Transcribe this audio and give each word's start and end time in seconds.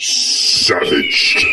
Savage. 0.00 1.44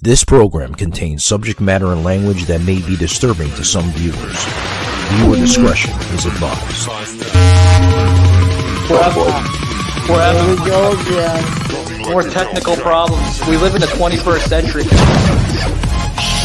This 0.00 0.24
program 0.24 0.74
contains 0.74 1.22
subject 1.26 1.60
matter 1.60 1.92
and 1.92 2.02
language 2.02 2.46
that 2.46 2.62
may 2.62 2.80
be 2.80 2.96
disturbing 2.96 3.50
to 3.50 3.64
some 3.64 3.90
viewers. 3.90 4.44
Viewer 5.18 5.36
discretion 5.36 5.92
is 6.14 6.24
advised. 6.24 6.88
There 10.08 10.48
we 10.48 10.56
go 10.64 10.92
again. 10.98 12.10
More 12.10 12.22
technical 12.22 12.76
problems. 12.76 13.46
We 13.46 13.58
live 13.58 13.74
in 13.74 13.82
the 13.82 13.88
21st 13.88 14.48
century. 14.48 14.84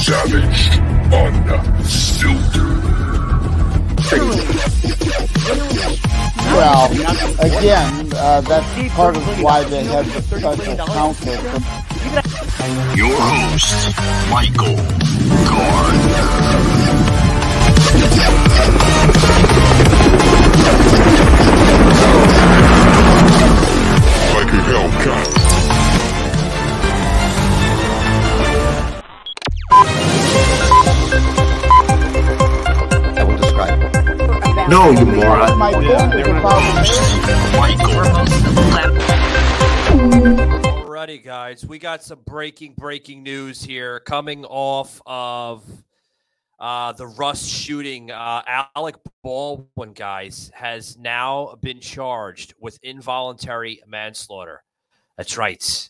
Savage. 0.04 0.68
Unfiltered. 1.14 2.82
Well, 6.54 6.92
again, 7.40 8.12
uh, 8.14 8.42
that's 8.42 8.94
part 8.94 9.16
of 9.16 9.24
why 9.42 9.64
they 9.64 9.84
have 9.86 10.06
such 10.26 10.44
a 10.44 10.76
counsel. 10.76 11.34
For, 11.34 12.98
Your 12.98 13.16
host, 13.18 13.96
Michael. 14.30 14.92
No, 34.72 34.90
you 34.90 35.06
moron. 35.06 35.58
my 35.60 35.74
book 35.74 35.84
is 36.16 36.28
about 36.28 36.62
Alrighty, 40.86 41.22
guys, 41.22 41.66
we 41.66 41.78
got 41.78 42.02
some 42.02 42.22
breaking 42.26 42.76
breaking 42.78 43.22
news 43.22 43.62
here 43.62 44.00
coming 44.00 44.46
off 44.46 45.02
of 45.06 45.66
uh, 46.58 46.94
the 46.94 47.06
Rust 47.06 47.50
shooting. 47.50 48.12
Uh, 48.12 48.66
Alec 48.74 48.96
Baldwin, 49.22 49.92
guys, 49.92 50.50
has 50.54 50.98
now 50.98 51.58
been 51.62 51.82
charged 51.82 52.54
with 52.58 52.80
involuntary 52.82 53.82
manslaughter. 53.86 54.64
That's 55.18 55.38
right. 55.38 55.90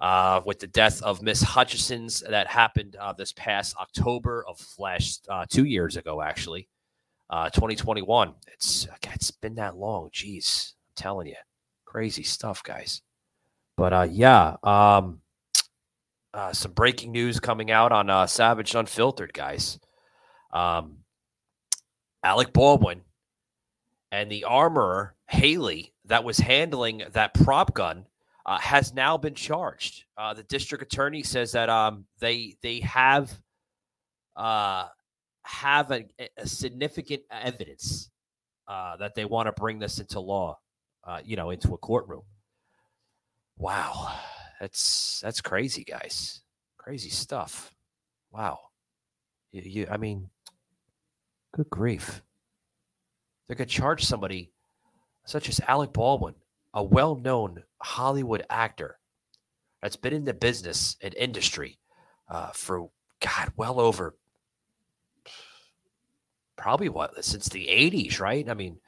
Uh, 0.00 0.42
with 0.44 0.58
the 0.58 0.66
death 0.66 1.00
of 1.00 1.22
Miss 1.22 1.40
Hutchison's 1.40 2.22
that 2.28 2.46
happened 2.46 2.94
uh, 3.00 3.14
this 3.14 3.32
past 3.32 3.74
October 3.80 4.44
of 4.46 4.60
last 4.78 5.26
uh, 5.30 5.46
two 5.48 5.64
years 5.64 5.96
ago, 5.96 6.20
actually, 6.20 6.68
uh, 7.30 7.50
2021. 7.50 8.34
It's 8.52 8.86
it's 9.02 9.30
been 9.30 9.56
that 9.56 9.76
long. 9.76 10.10
Jeez, 10.10 10.72
I'm 10.72 10.94
telling 10.96 11.26
you, 11.28 11.36
crazy 11.84 12.22
stuff, 12.22 12.62
guys. 12.62 13.02
But 13.76 13.92
uh, 13.92 14.08
yeah, 14.10 14.56
um, 14.62 15.20
uh, 16.34 16.52
some 16.52 16.72
breaking 16.72 17.12
news 17.12 17.40
coming 17.40 17.70
out 17.70 17.92
on 17.92 18.10
uh, 18.10 18.26
Savage 18.26 18.74
Unfiltered, 18.74 19.32
guys. 19.32 19.78
Um, 20.52 20.98
Alec 22.22 22.52
Baldwin 22.52 23.02
and 24.10 24.30
the 24.30 24.44
armorer 24.44 25.14
Haley 25.28 25.94
that 26.06 26.24
was 26.24 26.38
handling 26.38 27.02
that 27.12 27.34
prop 27.34 27.74
gun 27.74 28.06
uh, 28.46 28.58
has 28.58 28.94
now 28.94 29.16
been 29.16 29.34
charged. 29.34 30.04
Uh, 30.16 30.34
the 30.34 30.42
district 30.44 30.82
attorney 30.82 31.22
says 31.22 31.52
that 31.52 31.68
um, 31.68 32.06
they 32.18 32.56
they 32.62 32.80
have 32.80 33.30
uh, 34.36 34.86
have 35.48 35.90
a, 35.90 36.04
a 36.36 36.46
significant 36.46 37.22
evidence 37.30 38.10
uh, 38.68 38.96
that 38.98 39.14
they 39.14 39.24
want 39.24 39.46
to 39.46 39.52
bring 39.52 39.78
this 39.78 39.98
into 39.98 40.20
law, 40.20 40.58
uh, 41.04 41.20
you 41.24 41.36
know, 41.36 41.50
into 41.50 41.72
a 41.72 41.78
courtroom. 41.78 42.22
Wow, 43.56 44.14
that's 44.60 45.20
that's 45.22 45.40
crazy, 45.40 45.84
guys. 45.84 46.42
Crazy 46.76 47.08
stuff. 47.08 47.74
Wow. 48.30 48.58
You, 49.50 49.62
you 49.64 49.86
I 49.90 49.96
mean, 49.96 50.28
good 51.54 51.70
grief. 51.70 52.22
They're 53.46 53.56
gonna 53.56 53.66
charge 53.66 54.04
somebody 54.04 54.52
such 55.24 55.48
as 55.48 55.60
Alec 55.66 55.94
Baldwin, 55.94 56.34
a 56.74 56.84
well-known 56.84 57.62
Hollywood 57.80 58.44
actor 58.50 58.98
that's 59.80 59.96
been 59.96 60.12
in 60.12 60.26
the 60.26 60.34
business 60.34 60.96
and 61.02 61.14
industry 61.14 61.78
uh, 62.30 62.50
for 62.52 62.90
God, 63.20 63.52
well 63.56 63.80
over 63.80 64.14
probably 66.58 66.90
what 66.90 67.24
since 67.24 67.48
the 67.48 67.66
80s, 67.66 68.20
right? 68.20 68.48
I 68.48 68.54
mean, 68.54 68.78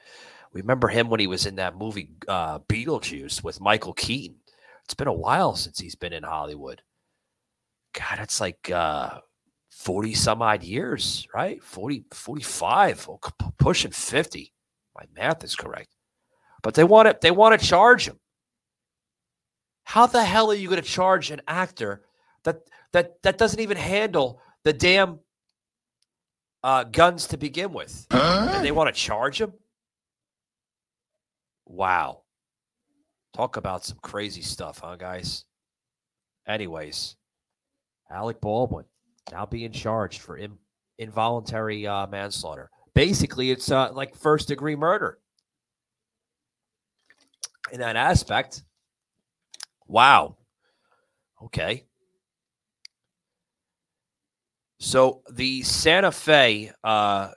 we 0.52 0.60
remember 0.60 0.88
him 0.88 1.08
when 1.08 1.20
he 1.20 1.26
was 1.26 1.46
in 1.46 1.54
that 1.56 1.76
movie 1.76 2.10
uh, 2.28 2.58
Beetlejuice 2.58 3.42
with 3.42 3.60
Michael 3.60 3.94
Keaton. 3.94 4.36
It's 4.84 4.94
been 4.94 5.08
a 5.08 5.12
while 5.12 5.54
since 5.54 5.78
he's 5.78 5.94
been 5.94 6.12
in 6.12 6.24
Hollywood. 6.24 6.82
God, 7.94 8.18
it's 8.20 8.40
like 8.40 8.70
uh, 8.70 9.20
40 9.70 10.14
some 10.14 10.42
odd 10.42 10.62
years, 10.62 11.26
right? 11.34 11.62
40, 11.62 12.04
45, 12.10 13.08
oh, 13.08 13.20
c- 13.24 13.46
pushing 13.58 13.92
50. 13.92 14.52
My 14.96 15.04
math 15.16 15.44
is 15.44 15.54
correct. 15.54 15.94
But 16.62 16.74
they 16.74 16.84
want 16.84 17.08
it, 17.08 17.20
they 17.20 17.30
want 17.30 17.58
to 17.58 17.66
charge 17.66 18.06
him. 18.06 18.18
How 19.84 20.06
the 20.06 20.22
hell 20.22 20.50
are 20.50 20.54
you 20.54 20.68
going 20.68 20.82
to 20.82 20.88
charge 20.88 21.30
an 21.30 21.40
actor 21.48 22.02
that 22.44 22.60
that 22.92 23.22
that 23.22 23.38
doesn't 23.38 23.60
even 23.60 23.76
handle 23.76 24.40
the 24.64 24.72
damn 24.72 25.20
uh, 26.62 26.84
guns 26.84 27.26
to 27.28 27.36
begin 27.36 27.72
with, 27.72 28.06
and 28.10 28.64
they 28.64 28.72
want 28.72 28.94
to 28.94 29.00
charge 29.00 29.40
him? 29.40 29.52
Wow, 31.66 32.22
talk 33.34 33.56
about 33.56 33.84
some 33.84 33.98
crazy 34.02 34.42
stuff, 34.42 34.80
huh, 34.82 34.96
guys? 34.96 35.44
Anyways, 36.46 37.16
Alec 38.10 38.40
Baldwin 38.40 38.84
now 39.30 39.46
being 39.46 39.72
charged 39.72 40.20
for 40.20 40.36
in, 40.36 40.58
involuntary 40.98 41.86
uh, 41.86 42.06
manslaughter. 42.06 42.70
Basically, 42.94 43.50
it's 43.50 43.70
uh, 43.70 43.92
like 43.92 44.14
first 44.16 44.48
degree 44.48 44.76
murder. 44.76 45.18
In 47.72 47.80
that 47.80 47.96
aspect, 47.96 48.64
wow. 49.86 50.36
Okay. 51.42 51.84
So 54.80 55.20
the 55.30 55.62
Santa 55.62 56.10
Fe 56.10 56.72
uh, 56.82 57.32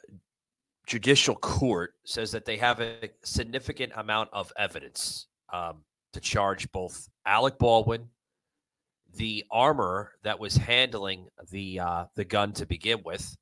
Judicial 0.87 1.35
Court 1.35 1.93
says 2.05 2.31
that 2.31 2.45
they 2.45 2.55
have 2.57 2.79
a 2.79 3.09
significant 3.23 3.91
amount 3.97 4.29
of 4.31 4.51
evidence 4.57 5.27
um, 5.51 5.83
to 6.13 6.21
charge 6.21 6.71
both 6.71 7.09
Alec 7.25 7.59
Baldwin, 7.59 8.07
the 9.15 9.43
armor 9.51 10.13
that 10.23 10.39
was 10.39 10.55
handling 10.55 11.27
the 11.51 11.81
uh, 11.81 12.05
the 12.15 12.23
gun 12.23 12.53
to 12.53 12.65
begin 12.65 13.01
with, 13.03 13.35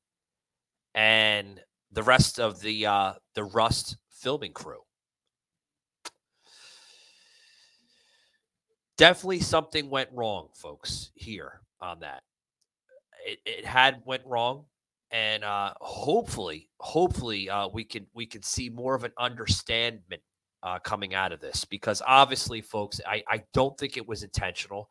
and 0.96 1.60
the 1.92 2.02
rest 2.02 2.40
of 2.40 2.60
the 2.60 2.86
uh, 2.86 3.12
the 3.34 3.44
Rust 3.44 3.98
filming 4.10 4.52
crew. 4.52 4.80
Definitely 8.96 9.40
something 9.40 9.90
went 9.90 10.10
wrong, 10.12 10.48
folks. 10.54 11.12
Here 11.14 11.60
on 11.80 12.00
that, 12.00 12.24
it, 13.24 13.38
it 13.44 13.64
had 13.64 14.02
went 14.04 14.22
wrong, 14.26 14.64
and 15.10 15.44
uh, 15.44 15.74
hopefully, 15.80 16.68
hopefully, 16.80 17.48
uh, 17.50 17.68
we 17.68 17.84
can 17.84 18.06
we 18.14 18.26
can 18.26 18.42
see 18.42 18.68
more 18.68 18.94
of 18.94 19.04
an 19.04 19.12
understanding 19.18 20.02
uh, 20.62 20.78
coming 20.78 21.14
out 21.14 21.32
of 21.32 21.40
this 21.40 21.64
because 21.64 22.02
obviously, 22.06 22.60
folks, 22.60 23.00
I 23.06 23.22
I 23.28 23.42
don't 23.52 23.76
think 23.78 23.96
it 23.96 24.06
was 24.06 24.22
intentional. 24.22 24.88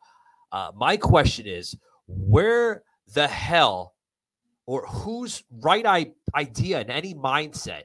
Uh, 0.52 0.70
my 0.76 0.96
question 0.96 1.46
is, 1.46 1.74
where 2.06 2.82
the 3.14 3.26
hell 3.26 3.94
or 4.66 4.86
whose 4.86 5.42
right 5.62 5.84
I- 5.84 6.12
idea 6.34 6.80
and 6.80 6.90
any 6.90 7.14
mindset 7.14 7.82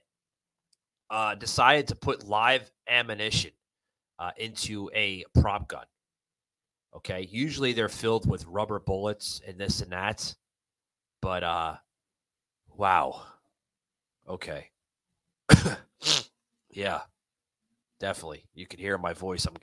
uh, 1.10 1.36
decided 1.36 1.88
to 1.88 1.96
put 1.96 2.28
live 2.28 2.70
ammunition 2.88 3.52
uh, 4.20 4.32
into 4.38 4.90
a 4.94 5.24
prop 5.40 5.68
gun? 5.68 5.86
Okay, 6.96 7.28
usually 7.30 7.74
they're 7.74 7.90
filled 7.90 8.28
with 8.30 8.46
rubber 8.46 8.80
bullets 8.80 9.42
and 9.48 9.58
this 9.60 9.82
and 9.82 9.92
that, 9.92 10.34
but 11.22 11.44
uh, 11.44 11.76
wow. 12.76 13.24
Okay, 14.28 14.72
yeah, 16.72 17.02
definitely. 18.00 18.46
You 18.54 18.66
can 18.66 18.80
hear 18.80 18.98
my 18.98 19.14
voice. 19.14 19.46
I'm 19.46 19.56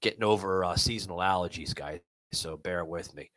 getting 0.00 0.24
over 0.24 0.64
uh, 0.64 0.76
seasonal 0.76 1.18
allergies, 1.18 1.74
guys. 1.74 2.00
So 2.32 2.56
bear 2.56 2.84
with 2.84 3.14
me. 3.14 3.30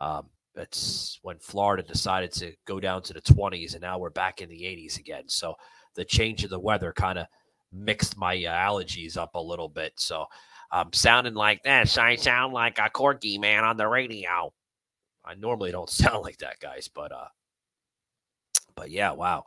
Um, 0.00 0.28
it's 0.54 1.18
when 1.22 1.38
Florida 1.38 1.82
decided 1.82 2.32
to 2.32 2.52
go 2.66 2.78
down 2.78 3.02
to 3.02 3.12
the 3.14 3.22
20s, 3.22 3.72
and 3.72 3.82
now 3.82 3.98
we're 3.98 4.10
back 4.10 4.40
in 4.40 4.48
the 4.48 4.62
80s 4.62 4.98
again. 4.98 5.24
So 5.28 5.54
the 5.94 6.04
change 6.04 6.44
of 6.44 6.50
the 6.50 6.60
weather 6.60 6.92
kind 6.92 7.18
of 7.18 7.26
mixed 7.72 8.16
my 8.16 8.34
uh, 8.34 8.52
allergies 8.52 9.16
up 9.16 9.34
a 9.34 9.40
little 9.40 9.68
bit. 9.68 9.94
So 9.96 10.26
I'm 10.72 10.92
sounding 10.92 11.34
like 11.34 11.62
this. 11.62 11.98
I 11.98 12.16
sound 12.16 12.54
like 12.54 12.78
a 12.78 12.88
corky 12.88 13.38
man 13.38 13.62
on 13.64 13.76
the 13.76 13.86
radio. 13.86 14.52
I 15.24 15.34
normally 15.34 15.70
don't 15.70 15.90
sound 15.90 16.22
like 16.22 16.38
that, 16.38 16.60
guys, 16.60 16.88
but 16.88 17.12
uh, 17.12 17.28
but 18.74 18.90
yeah, 18.90 19.12
wow. 19.12 19.44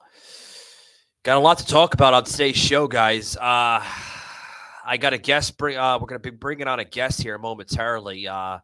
Got 1.23 1.37
a 1.37 1.39
lot 1.39 1.57
to 1.57 1.65
talk 1.65 1.95
about 1.95 2.13
on 2.13 2.23
today's 2.23 2.55
show, 2.55 2.87
guys. 2.87 3.35
Uh, 3.35 3.81
I 4.87 4.97
got 4.99 5.13
a 5.13 5.17
guest. 5.17 5.57
Bring, 5.57 5.77
uh, 5.77 5.97
we're 5.99 6.05
going 6.05 6.21
to 6.21 6.31
be 6.31 6.35
bringing 6.35 6.67
on 6.67 6.79
a 6.79 6.85
guest 6.85 7.23
here 7.23 7.39
momentarily 7.39 8.27
uh, 8.27 8.59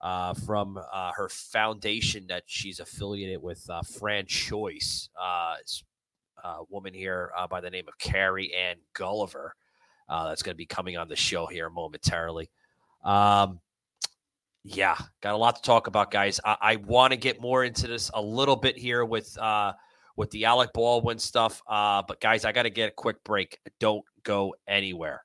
uh, 0.00 0.34
from 0.34 0.80
uh, 0.92 1.12
her 1.14 1.28
foundation 1.28 2.26
that 2.26 2.42
she's 2.46 2.80
affiliated 2.80 3.40
with, 3.40 3.64
uh, 3.70 3.82
Fran 3.82 4.26
Choice. 4.26 5.08
Uh, 5.16 5.54
a 6.44 6.64
woman 6.68 6.92
here 6.92 7.30
uh, 7.36 7.46
by 7.46 7.60
the 7.60 7.70
name 7.70 7.86
of 7.86 7.96
Carrie 7.98 8.52
Ann 8.52 8.76
Gulliver. 8.94 9.54
Uh, 10.08 10.28
that's 10.28 10.42
going 10.42 10.54
to 10.54 10.58
be 10.58 10.66
coming 10.66 10.96
on 10.96 11.08
the 11.08 11.16
show 11.16 11.46
here 11.46 11.70
momentarily. 11.70 12.50
Um, 13.04 13.60
yeah, 14.64 14.96
got 15.20 15.34
a 15.34 15.36
lot 15.36 15.56
to 15.56 15.62
talk 15.62 15.86
about, 15.86 16.10
guys. 16.10 16.40
I, 16.44 16.56
I 16.60 16.76
want 16.76 17.12
to 17.12 17.16
get 17.16 17.40
more 17.40 17.64
into 17.64 17.86
this 17.86 18.10
a 18.14 18.22
little 18.22 18.56
bit 18.56 18.78
here 18.78 19.04
with 19.04 19.36
uh, 19.38 19.72
with 20.16 20.30
the 20.30 20.44
Alec 20.44 20.70
Baldwin 20.72 21.18
stuff. 21.18 21.62
Uh, 21.66 22.02
but 22.06 22.20
guys, 22.20 22.44
I 22.44 22.52
got 22.52 22.64
to 22.64 22.70
get 22.70 22.88
a 22.90 22.92
quick 22.92 23.22
break. 23.24 23.58
Don't 23.80 24.04
go 24.22 24.54
anywhere. 24.68 25.24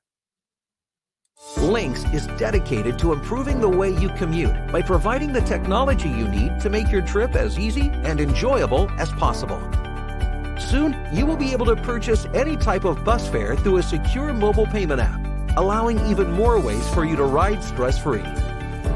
Lynx 1.56 2.02
is 2.12 2.26
dedicated 2.38 2.98
to 2.98 3.12
improving 3.12 3.60
the 3.60 3.68
way 3.68 3.90
you 3.90 4.08
commute 4.10 4.72
by 4.72 4.82
providing 4.82 5.32
the 5.32 5.40
technology 5.42 6.08
you 6.08 6.26
need 6.28 6.58
to 6.60 6.68
make 6.68 6.90
your 6.90 7.02
trip 7.02 7.36
as 7.36 7.58
easy 7.58 7.90
and 7.92 8.20
enjoyable 8.20 8.90
as 8.98 9.12
possible. 9.12 9.60
Soon, 10.58 10.96
you 11.12 11.24
will 11.24 11.36
be 11.36 11.52
able 11.52 11.66
to 11.66 11.76
purchase 11.76 12.26
any 12.34 12.56
type 12.56 12.84
of 12.84 13.04
bus 13.04 13.28
fare 13.28 13.56
through 13.56 13.78
a 13.78 13.82
secure 13.82 14.32
mobile 14.34 14.66
payment 14.66 15.00
app, 15.00 15.20
allowing 15.56 15.98
even 16.06 16.30
more 16.32 16.60
ways 16.60 16.88
for 16.90 17.04
you 17.04 17.16
to 17.16 17.24
ride 17.24 17.62
stress 17.62 17.98
free. 17.98 18.24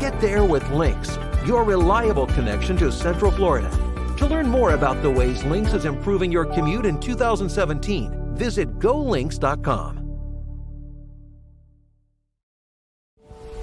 Get 0.00 0.20
there 0.20 0.44
with 0.44 0.68
Lynx, 0.70 1.18
your 1.46 1.64
reliable 1.64 2.26
connection 2.26 2.76
to 2.78 2.90
Central 2.90 3.30
Florida. 3.30 3.70
To 4.18 4.26
learn 4.26 4.48
more 4.48 4.74
about 4.74 5.02
the 5.02 5.10
ways 5.10 5.42
Lynx 5.44 5.72
is 5.72 5.84
improving 5.84 6.30
your 6.30 6.44
commute 6.44 6.86
in 6.86 7.00
2017, 7.00 8.36
visit 8.36 8.78
golynx.com. 8.78 9.98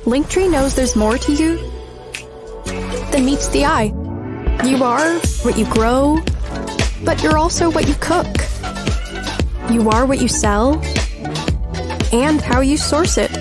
Linktree 0.06 0.50
knows 0.50 0.76
there's 0.76 0.96
more 0.96 1.18
to 1.18 1.34
you 1.34 1.58
than 3.12 3.26
meets 3.26 3.50
the 3.50 3.66
eye. 3.66 3.94
You 4.66 4.84
are 4.84 5.20
what 5.44 5.58
you 5.58 5.66
grow, 5.72 6.20
but 7.04 7.22
you're 7.24 7.38
also 7.38 7.70
what 7.70 7.88
you 7.88 7.96
cook. 7.96 8.28
You 9.72 9.90
are 9.90 10.06
what 10.06 10.22
you 10.22 10.28
sell 10.28 10.82
and 12.12 12.42
how 12.42 12.62
you 12.62 12.78
source 12.78 13.18
it. 13.18 13.32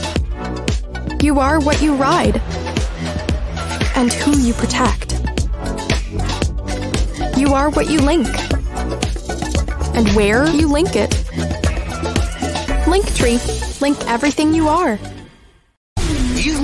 You 1.22 1.40
are 1.40 1.60
what 1.60 1.82
you 1.82 1.94
ride 1.94 2.40
and 3.96 4.12
who 4.12 4.38
you 4.38 4.52
protect. 4.54 5.12
You 7.36 7.54
are 7.54 7.70
what 7.70 7.90
you 7.90 8.00
link 8.00 8.28
and 9.94 10.08
where 10.14 10.48
you 10.48 10.68
link 10.68 10.94
it. 10.94 11.10
Linktree, 12.86 13.80
link 13.80 13.98
everything 14.06 14.54
you 14.54 14.68
are. 14.68 14.98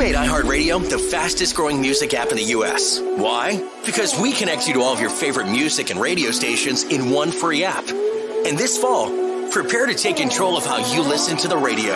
Made 0.04 0.16
iHeartRadio 0.16 0.90
the 0.90 0.98
fastest 0.98 1.56
growing 1.56 1.80
music 1.80 2.12
app 2.12 2.28
in 2.28 2.36
the 2.36 2.44
U.S. 2.58 3.00
Why? 3.00 3.66
Because 3.86 4.20
we 4.20 4.32
connect 4.32 4.68
you 4.68 4.74
to 4.74 4.82
all 4.82 4.92
of 4.92 5.00
your 5.00 5.08
favorite 5.08 5.48
music 5.48 5.88
and 5.88 5.98
radio 5.98 6.30
stations 6.30 6.82
in 6.82 7.08
one 7.08 7.30
free 7.30 7.64
app. 7.64 7.88
And 7.88 8.58
this 8.58 8.76
fall, 8.76 9.06
prepare 9.50 9.86
to 9.86 9.94
take 9.94 10.16
control 10.16 10.58
of 10.58 10.66
how 10.66 10.76
you 10.92 11.00
listen 11.00 11.38
to 11.38 11.48
the 11.48 11.56
radio. 11.56 11.94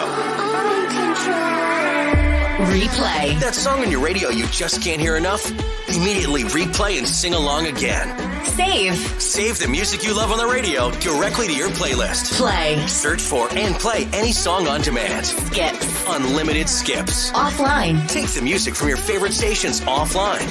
Replay. 2.65 3.39
That 3.41 3.53
song 3.55 3.81
on 3.81 3.91
your 3.91 4.01
radio 4.01 4.31
you 4.31 4.47
just 4.47 4.83
can't 4.83 5.03
hear 5.03 5.19
enough? 5.19 5.47
Immediately 5.91 6.45
replay 6.45 6.97
and 6.97 7.07
sing 7.07 7.35
along 7.35 7.67
again. 7.67 8.38
Save. 8.49 8.97
Save 9.21 9.59
the 9.59 9.69
music 9.69 10.05
you 10.05 10.15
love 10.15 10.31
on 10.31 10.39
the 10.39 10.47
radio 10.47 10.91
directly 10.93 11.47
to 11.47 11.55
your 11.55 11.69
playlist. 11.71 12.33
Play. 12.37 12.87
Search 12.87 13.21
for 13.21 13.49
and 13.53 13.75
play 13.77 14.07
any 14.13 14.33
song 14.33 14.67
on 14.67 14.81
demand. 14.81 15.27
Skips. 15.27 16.05
Unlimited 16.09 16.69
skips. 16.69 17.31
Offline. 17.33 18.07
Take 18.09 18.29
the 18.29 18.43
music 18.43 18.75
from 18.75 18.89
your 18.89 18.97
favorite 18.97 19.33
stations 19.33 19.81
offline. 19.83 20.49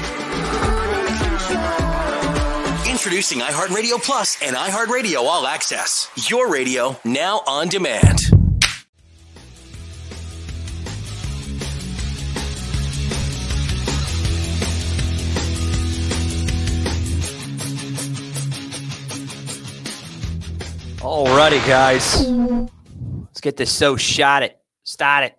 Introducing 2.90 3.40
iHeartRadio 3.40 4.02
Plus 4.04 4.38
and 4.42 4.56
iHeartRadio 4.56 5.18
All 5.24 5.46
Access. 5.48 6.10
Your 6.30 6.52
radio 6.52 7.00
now 7.04 7.42
on 7.48 7.68
demand. 7.68 8.37
Alrighty, 21.08 21.66
guys. 21.66 22.28
Let's 22.28 23.40
get 23.40 23.56
this 23.56 23.72
so 23.72 23.96
shot 23.96 24.44
it. 24.44 24.60
Start 24.84 25.24
it. 25.24 25.38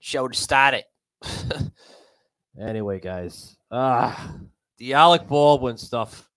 Show 0.00 0.28
to 0.28 0.38
start 0.38 0.74
it. 0.74 0.84
anyway, 2.60 3.00
guys. 3.00 3.56
Ah, 3.70 4.36
the 4.76 4.92
Alec 4.92 5.26
Baldwin 5.26 5.78
stuff. 5.78 6.28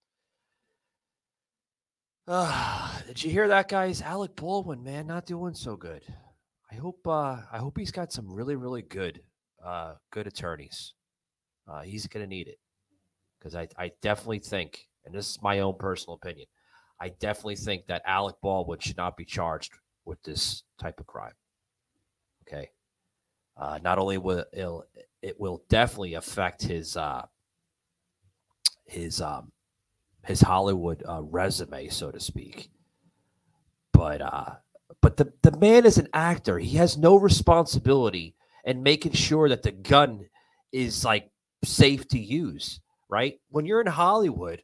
Ah, 2.30 3.02
did 3.08 3.22
you 3.22 3.30
hear 3.30 3.50
that, 3.50 3.68
guys? 3.68 4.02
Alec 4.02 4.38
Baldwin, 4.38 4.82
man, 4.82 5.06
not 5.06 5.26
doing 5.26 5.54
so 5.54 5.76
good. 5.76 6.04
I 6.72 6.76
hope 6.76 7.06
uh 7.06 7.40
I 7.52 7.58
hope 7.58 7.78
he's 7.78 7.92
got 7.92 8.14
some 8.14 8.32
really, 8.32 8.56
really 8.56 8.84
good 8.84 9.20
uh 9.62 9.96
good 10.14 10.28
attorneys. 10.28 10.94
Uh 11.68 11.82
he's 11.82 12.08
gonna 12.08 12.26
need 12.26 12.48
it. 12.48 12.60
Because 13.38 13.54
I, 13.54 13.68
I 13.78 13.92
definitely 14.02 14.40
think, 14.40 14.88
and 15.04 15.14
this 15.14 15.32
is 15.32 15.40
my 15.42 15.60
own 15.60 15.76
personal 15.78 16.16
opinion, 16.16 16.48
I 17.02 17.10
definitely 17.20 17.56
think 17.56 17.88
that 17.88 18.04
Alec 18.06 18.36
Baldwin 18.44 18.78
should 18.80 18.98
not 18.98 19.18
be 19.18 19.26
charged 19.26 19.74
with 20.06 20.22
this 20.22 20.62
type 20.80 21.00
of 21.00 21.08
crime. 21.08 21.34
Okay. 22.48 22.70
Uh, 23.58 23.80
not 23.84 23.98
only 23.98 24.20
will 24.20 24.46
it'll, 24.54 24.86
it 25.24 25.40
will 25.40 25.64
definitely 25.68 26.14
affect 26.14 26.62
his 26.62 26.96
uh, 26.96 27.26
his 28.86 29.20
um, 29.20 29.52
his 30.26 30.42
Hollywood 30.42 31.04
uh, 31.08 31.24
resume, 31.24 31.88
so 31.90 32.12
to 32.12 32.20
speak, 32.20 32.70
but 33.94 34.22
uh, 34.22 34.56
but 35.02 35.18
the 35.18 35.34
the 35.42 35.58
man 35.58 35.86
is 35.86 35.98
an 35.98 36.08
actor. 36.14 36.60
He 36.60 36.78
has 36.78 36.98
no 36.98 37.16
responsibility 37.16 38.36
in 38.64 38.84
making 38.84 39.14
sure 39.14 39.50
that 39.50 39.64
the 39.64 39.72
gun 39.72 40.28
is 40.72 41.04
like 41.04 41.32
safe 41.64 42.08
to 42.10 42.20
use. 42.20 42.80
Right 43.10 43.40
when 43.50 43.66
you're 43.66 43.82
in 43.82 43.88
Hollywood, 43.88 44.64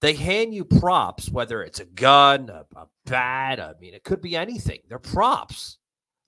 they 0.00 0.14
hand 0.14 0.54
you 0.54 0.64
props, 0.64 1.28
whether 1.28 1.62
it's 1.62 1.80
a 1.80 1.84
gun, 1.84 2.50
a, 2.50 2.64
a 2.76 2.86
bat. 3.06 3.60
I 3.60 3.74
mean, 3.80 3.94
it 3.94 4.04
could 4.04 4.20
be 4.20 4.36
anything. 4.36 4.80
They're 4.88 4.98
props. 4.98 5.78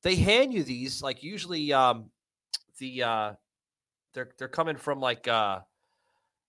They 0.03 0.17
hand 0.17 0.53
you 0.53 0.62
these 0.62 1.03
like 1.03 1.23
usually 1.23 1.73
um, 1.73 2.11
the 2.79 3.03
uh, 3.03 3.33
they're 4.15 4.31
they're 4.39 4.49
coming 4.49 4.77
from 4.77 4.99
like 4.99 5.29
uh, 5.29 5.61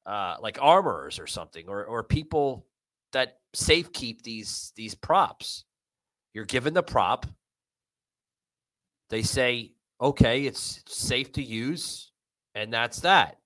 uh, 0.06 0.36
like 0.42 0.58
armorers 0.62 1.20
or 1.20 1.28
something, 1.28 1.68
or 1.68 1.86
or 1.86 2.04
people 2.04 2.66
that 3.14 3.40
safe 3.54 3.92
keep 3.94 4.24
these 4.24 4.74
these 4.76 4.96
props. 4.96 5.66
You're 6.34 6.46
given 6.46 6.74
the 6.74 6.84
prop. 6.84 7.26
They 9.10 9.22
say, 9.22 9.74
okay, 10.00 10.46
it's 10.46 10.82
safe 10.88 11.34
to 11.34 11.44
use, 11.44 12.12
and 12.56 12.72
that's 12.72 13.02
that. 13.02 13.38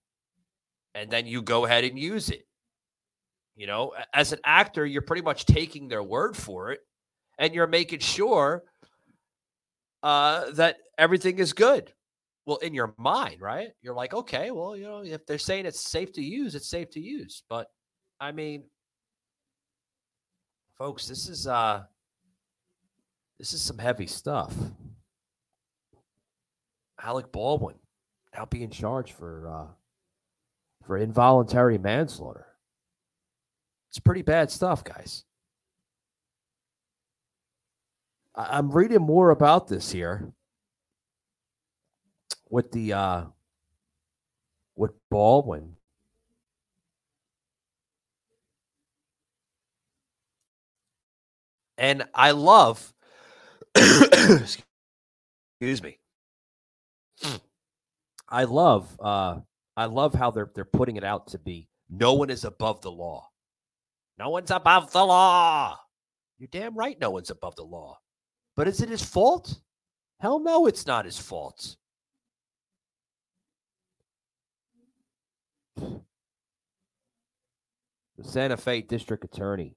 And 0.94 1.10
then 1.10 1.26
you 1.26 1.42
go 1.42 1.66
ahead 1.66 1.84
and 1.84 1.98
use 1.98 2.30
it. 2.30 2.48
You 3.56 3.68
know, 3.68 3.94
as 4.14 4.34
an 4.34 4.40
actor, 4.44 4.86
you're 4.86 5.02
pretty 5.02 5.22
much 5.22 5.46
taking 5.46 5.88
their 5.88 6.04
word 6.04 6.36
for 6.36 6.72
it, 6.72 6.82
and 7.40 7.54
you're 7.54 7.68
making 7.68 8.00
sure 8.00 8.64
uh, 10.04 10.52
that 10.52 10.78
everything 10.98 11.40
is 11.40 11.54
good. 11.54 11.92
Well, 12.46 12.58
in 12.58 12.74
your 12.74 12.94
mind, 12.98 13.42
right? 13.42 13.70
You're 13.82 13.96
like, 13.96 14.14
okay, 14.14 14.52
well, 14.52 14.76
you 14.76 14.84
know, 14.84 15.04
if 15.04 15.26
they're 15.26 15.38
saying 15.38 15.66
it's 15.66 15.80
safe 15.80 16.14
to 16.14 16.22
use, 16.22 16.54
it's 16.54 16.70
safe 16.70 16.92
to 16.92 17.00
use. 17.00 17.44
But 17.50 17.68
I 18.20 18.32
mean, 18.32 18.66
folks, 20.78 21.08
this 21.08 21.28
is 21.28 21.48
uh, 21.48 21.84
this 23.40 23.54
is 23.54 23.62
some 23.62 23.78
heavy 23.78 24.06
stuff. 24.06 24.54
Alec 27.02 27.32
Baldwin 27.32 27.76
now 28.36 28.46
being 28.46 28.70
charged 28.70 29.14
for 29.14 29.48
uh, 29.48 29.74
for 30.86 30.98
involuntary 30.98 31.78
manslaughter. 31.78 32.48
It's 33.96 34.02
pretty 34.02 34.24
bad 34.24 34.52
stuff, 34.52 34.84
guys. 34.84 35.24
I'm 38.36 38.70
reading 38.72 39.00
more 39.00 39.30
about 39.30 39.70
this 39.70 39.90
here 39.90 40.34
with 42.50 42.74
the 42.74 42.92
uh 42.92 43.24
with 44.76 44.92
Baldwin. 45.10 45.78
And 51.78 52.04
I 52.14 52.32
love 52.32 52.94
excuse 53.78 54.58
me. 55.82 56.00
I 58.28 58.44
love 58.44 59.00
uh 59.00 59.38
I 59.78 59.86
love 59.86 60.14
how 60.14 60.32
they're 60.32 60.52
they're 60.54 60.66
putting 60.66 60.98
it 60.98 61.06
out 61.06 61.28
to 61.28 61.38
be 61.38 61.70
no 61.90 62.16
one 62.16 62.30
is 62.30 62.44
above 62.44 62.82
the 62.82 62.92
law. 62.92 63.30
No 64.18 64.30
one's 64.30 64.52
above 64.52 64.92
the 64.92 65.06
law. 65.06 65.78
You're 66.38 66.50
damn 66.52 66.76
right 66.76 67.00
no 67.00 67.12
one's 67.12 67.30
above 67.30 67.56
the 67.56 67.64
law. 67.64 67.98
But 68.56 68.68
is 68.68 68.82
it 68.82 68.90
his 68.90 69.04
fault? 69.04 69.60
Hell 70.20 70.40
no, 70.40 70.66
it's 70.68 70.86
not 70.86 71.06
his 71.06 71.20
fault. 71.20 71.76
The 78.18 78.24
Santa 78.24 78.56
Fe 78.56 78.80
District 78.82 79.26
Attorney 79.26 79.76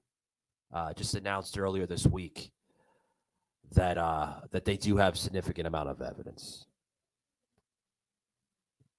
uh, 0.73 0.93
just 0.93 1.13
announced 1.13 1.59
earlier 1.59 1.85
this 1.85 2.07
week 2.07 2.51
that 3.73 3.97
uh, 3.97 4.35
that 4.51 4.63
they 4.63 4.77
do 4.77 4.95
have 4.95 5.17
significant 5.17 5.67
amount 5.67 5.89
of 5.89 6.01
evidence. 6.01 6.65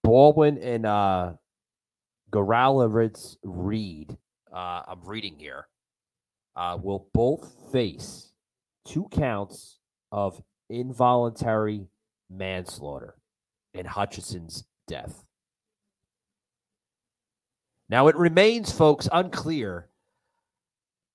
Baldwin 0.02 0.59
and 0.59 0.85
uh, 0.85 1.32
Garalaritz 2.30 3.37
Reed, 3.42 4.16
uh, 4.52 4.83
I'm 4.88 5.00
reading 5.04 5.37
here, 5.38 5.66
uh, 6.57 6.78
will 6.83 7.09
both 7.12 7.52
face 7.73 8.33
two 8.85 9.09
counts 9.11 9.78
of 10.12 10.42
involuntary 10.69 11.87
manslaughter 12.28 13.14
in 13.75 13.87
Hutchison's 13.87 14.64
death. 14.87 15.25
Now, 17.88 18.07
it 18.09 18.16
remains, 18.16 18.71
folks, 18.71 19.09
unclear 19.11 19.88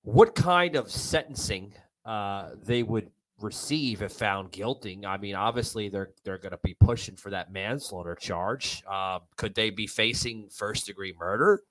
what 0.02 0.34
kind 0.34 0.76
of 0.76 0.90
sentencing 0.90 1.74
uh, 2.04 2.50
they 2.62 2.82
would 2.82 3.10
receive 3.40 4.02
if 4.02 4.12
found 4.12 4.52
guilty. 4.52 5.00
I 5.06 5.16
mean, 5.16 5.34
obviously 5.34 5.88
they're 5.88 6.10
they're 6.24 6.38
going 6.38 6.52
to 6.52 6.60
be 6.62 6.74
pushing 6.74 7.16
for 7.16 7.30
that 7.30 7.52
manslaughter 7.52 8.14
charge. 8.14 8.82
Uh, 8.90 9.20
could 9.36 9.54
they 9.54 9.70
be 9.70 9.86
facing 9.86 10.48
first 10.48 10.86
degree 10.86 11.14
murder? 11.18 11.62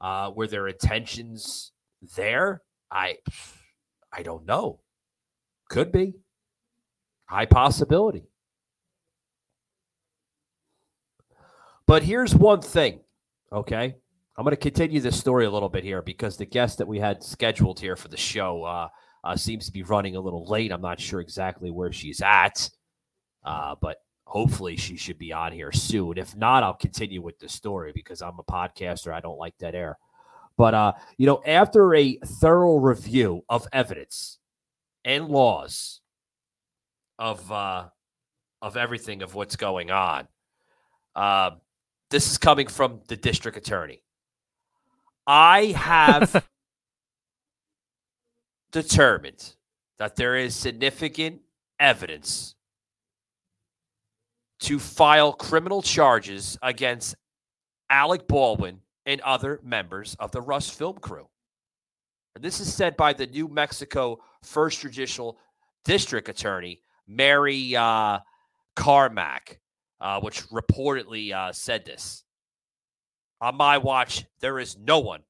Uh, 0.00 0.30
were 0.34 0.46
their 0.46 0.68
intentions 0.68 1.72
there? 2.16 2.62
I 2.90 3.18
I 4.12 4.22
don't 4.22 4.46
know. 4.46 4.80
Could 5.68 5.92
be. 5.92 6.14
High 7.26 7.46
possibility. 7.46 8.24
But 11.86 12.02
here's 12.02 12.34
one 12.34 12.60
thing, 12.60 13.00
okay? 13.52 13.96
I'm 14.36 14.44
going 14.44 14.52
to 14.52 14.60
continue 14.60 15.00
this 15.00 15.18
story 15.18 15.46
a 15.46 15.50
little 15.50 15.68
bit 15.70 15.84
here 15.84 16.02
because 16.02 16.36
the 16.36 16.46
guest 16.46 16.78
that 16.78 16.86
we 16.86 16.98
had 16.98 17.22
scheduled 17.22 17.80
here 17.80 17.96
for 17.96 18.08
the 18.08 18.16
show 18.16 18.62
uh, 18.64 18.88
uh, 19.24 19.36
seems 19.36 19.66
to 19.66 19.72
be 19.72 19.82
running 19.82 20.14
a 20.14 20.20
little 20.20 20.46
late. 20.46 20.70
I'm 20.70 20.80
not 20.80 21.00
sure 21.00 21.20
exactly 21.20 21.70
where 21.70 21.90
she's 21.90 22.20
at, 22.20 22.70
uh, 23.44 23.74
but 23.80 23.96
hopefully 24.28 24.76
she 24.76 24.94
should 24.94 25.18
be 25.18 25.32
on 25.32 25.52
here 25.52 25.72
soon. 25.72 26.18
If 26.18 26.36
not, 26.36 26.62
I'll 26.62 26.74
continue 26.74 27.22
with 27.22 27.38
the 27.38 27.48
story 27.48 27.92
because 27.94 28.20
I'm 28.20 28.38
a 28.38 28.42
podcaster. 28.42 29.12
I 29.12 29.20
don't 29.20 29.38
like 29.38 29.56
dead 29.56 29.74
air. 29.74 29.96
But, 30.58 30.74
uh, 30.74 30.92
you 31.16 31.24
know, 31.24 31.40
after 31.46 31.94
a 31.94 32.16
thorough 32.16 32.76
review 32.76 33.42
of 33.48 33.66
evidence 33.72 34.38
and 35.02 35.28
laws 35.28 36.02
of, 37.18 37.50
uh, 37.50 37.86
of 38.60 38.76
everything 38.76 39.22
of 39.22 39.34
what's 39.34 39.56
going 39.56 39.90
on, 39.90 40.28
uh, 41.16 41.52
this 42.10 42.30
is 42.30 42.36
coming 42.36 42.66
from 42.66 43.00
the 43.08 43.16
district 43.16 43.56
attorney. 43.56 44.02
I 45.26 45.68
have 45.68 46.46
determined 48.72 49.54
that 49.98 50.16
there 50.16 50.36
is 50.36 50.54
significant 50.54 51.40
evidence 51.80 52.56
to 54.60 54.78
file 54.78 55.32
criminal 55.32 55.82
charges 55.82 56.58
against 56.62 57.14
Alec 57.90 58.26
Baldwin 58.26 58.80
and 59.06 59.20
other 59.22 59.60
members 59.62 60.16
of 60.18 60.32
the 60.32 60.40
Rust 60.40 60.74
film 60.76 60.98
crew. 60.98 61.28
And 62.34 62.44
this 62.44 62.60
is 62.60 62.72
said 62.72 62.96
by 62.96 63.12
the 63.12 63.26
New 63.26 63.48
Mexico 63.48 64.20
First 64.42 64.80
Judicial 64.80 65.38
District 65.84 66.28
Attorney, 66.28 66.80
Mary 67.06 67.74
uh, 67.74 68.18
Carmack, 68.76 69.60
uh, 70.00 70.20
which 70.20 70.46
reportedly 70.48 71.32
uh, 71.32 71.52
said 71.52 71.84
this. 71.84 72.24
On 73.40 73.56
my 73.56 73.78
watch, 73.78 74.24
there 74.40 74.58
is 74.58 74.76
no 74.76 74.98
one, 74.98 75.22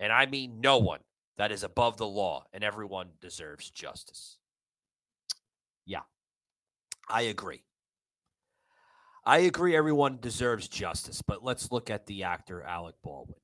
and 0.00 0.12
I 0.12 0.26
mean 0.26 0.60
no 0.60 0.78
one, 0.78 1.00
that 1.36 1.52
is 1.52 1.64
above 1.64 1.96
the 1.96 2.06
law, 2.06 2.46
and 2.52 2.62
everyone 2.64 3.08
deserves 3.20 3.70
justice. 3.70 4.38
Yeah, 5.84 6.02
I 7.08 7.22
agree. 7.22 7.64
I 9.24 9.38
agree 9.38 9.76
everyone 9.76 10.18
deserves 10.20 10.68
justice, 10.68 11.22
but 11.22 11.44
let's 11.44 11.70
look 11.70 11.90
at 11.90 12.06
the 12.06 12.24
actor 12.24 12.62
Alec 12.62 12.96
Baldwin. 13.04 13.36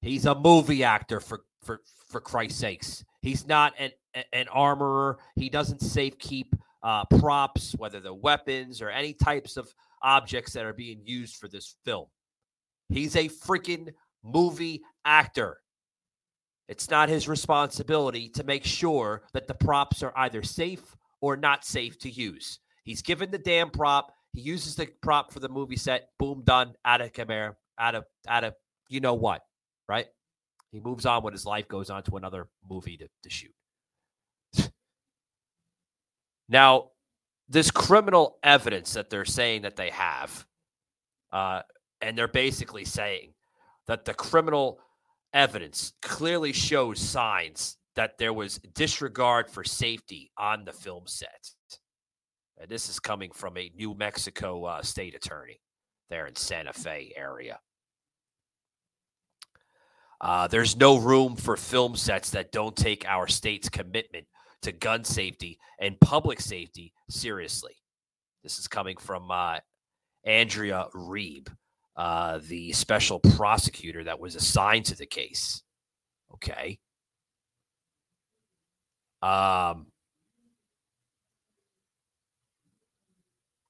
He's 0.00 0.24
a 0.26 0.34
movie 0.34 0.82
actor 0.84 1.20
for 1.20 1.40
for 1.62 1.80
for 2.08 2.20
Christ's 2.20 2.58
sakes. 2.58 3.04
He's 3.20 3.46
not 3.46 3.74
an 3.78 3.90
an 4.32 4.48
armorer. 4.48 5.18
He 5.36 5.50
doesn't 5.50 5.82
safe 5.82 6.18
keep 6.18 6.56
uh, 6.82 7.04
props, 7.04 7.74
whether 7.76 8.00
they're 8.00 8.14
weapons 8.14 8.80
or 8.80 8.88
any 8.88 9.12
types 9.12 9.56
of 9.56 9.72
objects 10.02 10.54
that 10.54 10.64
are 10.64 10.72
being 10.72 11.02
used 11.04 11.36
for 11.36 11.48
this 11.48 11.76
film. 11.84 12.06
He's 12.88 13.14
a 13.16 13.28
freaking 13.28 13.92
movie 14.24 14.82
actor. 15.04 15.58
It's 16.68 16.88
not 16.88 17.08
his 17.08 17.28
responsibility 17.28 18.28
to 18.30 18.44
make 18.44 18.64
sure 18.64 19.22
that 19.32 19.46
the 19.46 19.54
props 19.54 20.02
are 20.02 20.12
either 20.16 20.42
safe 20.42 20.96
or 21.20 21.36
not 21.36 21.64
safe 21.64 21.98
to 21.98 22.10
use. 22.10 22.60
He's 22.84 23.02
given 23.02 23.30
the 23.30 23.38
damn 23.38 23.70
prop. 23.70 24.14
He 24.32 24.40
uses 24.40 24.76
the 24.76 24.86
prop 25.02 25.32
for 25.32 25.40
the 25.40 25.48
movie 25.48 25.76
set. 25.76 26.08
Boom, 26.18 26.42
done. 26.44 26.74
Out 26.84 27.00
of 27.00 27.12
camera. 27.12 27.56
Out 27.78 27.94
of 27.94 28.04
out 28.28 28.44
of 28.44 28.54
you 28.88 29.00
know 29.00 29.14
what, 29.14 29.42
right? 29.88 30.06
He 30.72 30.80
moves 30.80 31.06
on 31.06 31.22
when 31.22 31.32
his 31.32 31.46
life 31.46 31.68
goes 31.68 31.90
on 31.90 32.02
to 32.04 32.16
another 32.16 32.48
movie 32.68 32.96
to, 32.98 33.08
to 33.22 33.30
shoot. 33.30 33.54
now, 36.48 36.90
this 37.48 37.70
criminal 37.70 38.38
evidence 38.42 38.92
that 38.94 39.10
they're 39.10 39.24
saying 39.24 39.62
that 39.62 39.76
they 39.76 39.90
have, 39.90 40.46
uh, 41.32 41.62
and 42.00 42.16
they're 42.16 42.28
basically 42.28 42.84
saying 42.84 43.32
that 43.88 44.04
the 44.04 44.14
criminal 44.14 44.78
evidence 45.32 45.92
clearly 46.02 46.52
shows 46.52 47.00
signs 47.00 47.76
that 47.96 48.18
there 48.18 48.32
was 48.32 48.58
disregard 48.74 49.50
for 49.50 49.64
safety 49.64 50.30
on 50.38 50.64
the 50.64 50.72
film 50.72 51.04
set. 51.06 51.50
And 52.60 52.68
this 52.68 52.90
is 52.90 53.00
coming 53.00 53.30
from 53.30 53.56
a 53.56 53.72
New 53.74 53.94
Mexico 53.94 54.64
uh, 54.64 54.82
state 54.82 55.14
attorney 55.14 55.60
there 56.10 56.26
in 56.26 56.36
Santa 56.36 56.74
Fe 56.74 57.12
area. 57.16 57.58
Uh, 60.20 60.46
there's 60.46 60.76
no 60.76 60.98
room 60.98 61.36
for 61.36 61.56
film 61.56 61.96
sets 61.96 62.30
that 62.30 62.52
don't 62.52 62.76
take 62.76 63.06
our 63.08 63.26
state's 63.26 63.70
commitment 63.70 64.26
to 64.60 64.72
gun 64.72 65.04
safety 65.04 65.58
and 65.80 65.98
public 66.00 66.38
safety 66.38 66.92
seriously. 67.08 67.72
This 68.42 68.58
is 68.58 68.68
coming 68.68 68.98
from 68.98 69.30
uh, 69.30 69.60
Andrea 70.24 70.88
Reeb, 70.94 71.48
uh, 71.96 72.40
the 72.46 72.72
special 72.72 73.20
prosecutor 73.20 74.04
that 74.04 74.20
was 74.20 74.34
assigned 74.34 74.84
to 74.86 74.96
the 74.96 75.06
case. 75.06 75.62
Okay. 76.34 76.78
Um, 79.22 79.86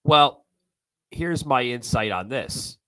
well, 0.04 0.44
here's 1.10 1.44
my 1.44 1.62
insight 1.62 2.12
on 2.12 2.28
this. 2.28 2.78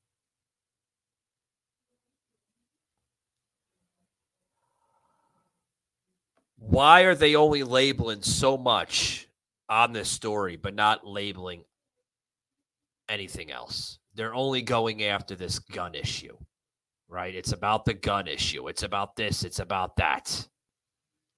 Why 6.58 7.02
are 7.02 7.14
they 7.14 7.34
only 7.34 7.64
labeling 7.64 8.22
so 8.22 8.56
much 8.56 9.28
on 9.68 9.92
this 9.92 10.08
story, 10.08 10.56
but 10.56 10.74
not 10.74 11.06
labeling 11.06 11.64
anything 13.08 13.50
else? 13.50 13.98
they're 14.14 14.34
only 14.34 14.62
going 14.62 15.04
after 15.04 15.34
this 15.34 15.58
gun 15.58 15.94
issue, 15.94 16.36
right? 17.08 17.34
It's 17.34 17.52
about 17.52 17.84
the 17.84 17.94
gun 17.94 18.28
issue. 18.28 18.68
It's 18.68 18.82
about 18.82 19.16
this. 19.16 19.44
It's 19.44 19.58
about 19.58 19.96
that. 19.96 20.48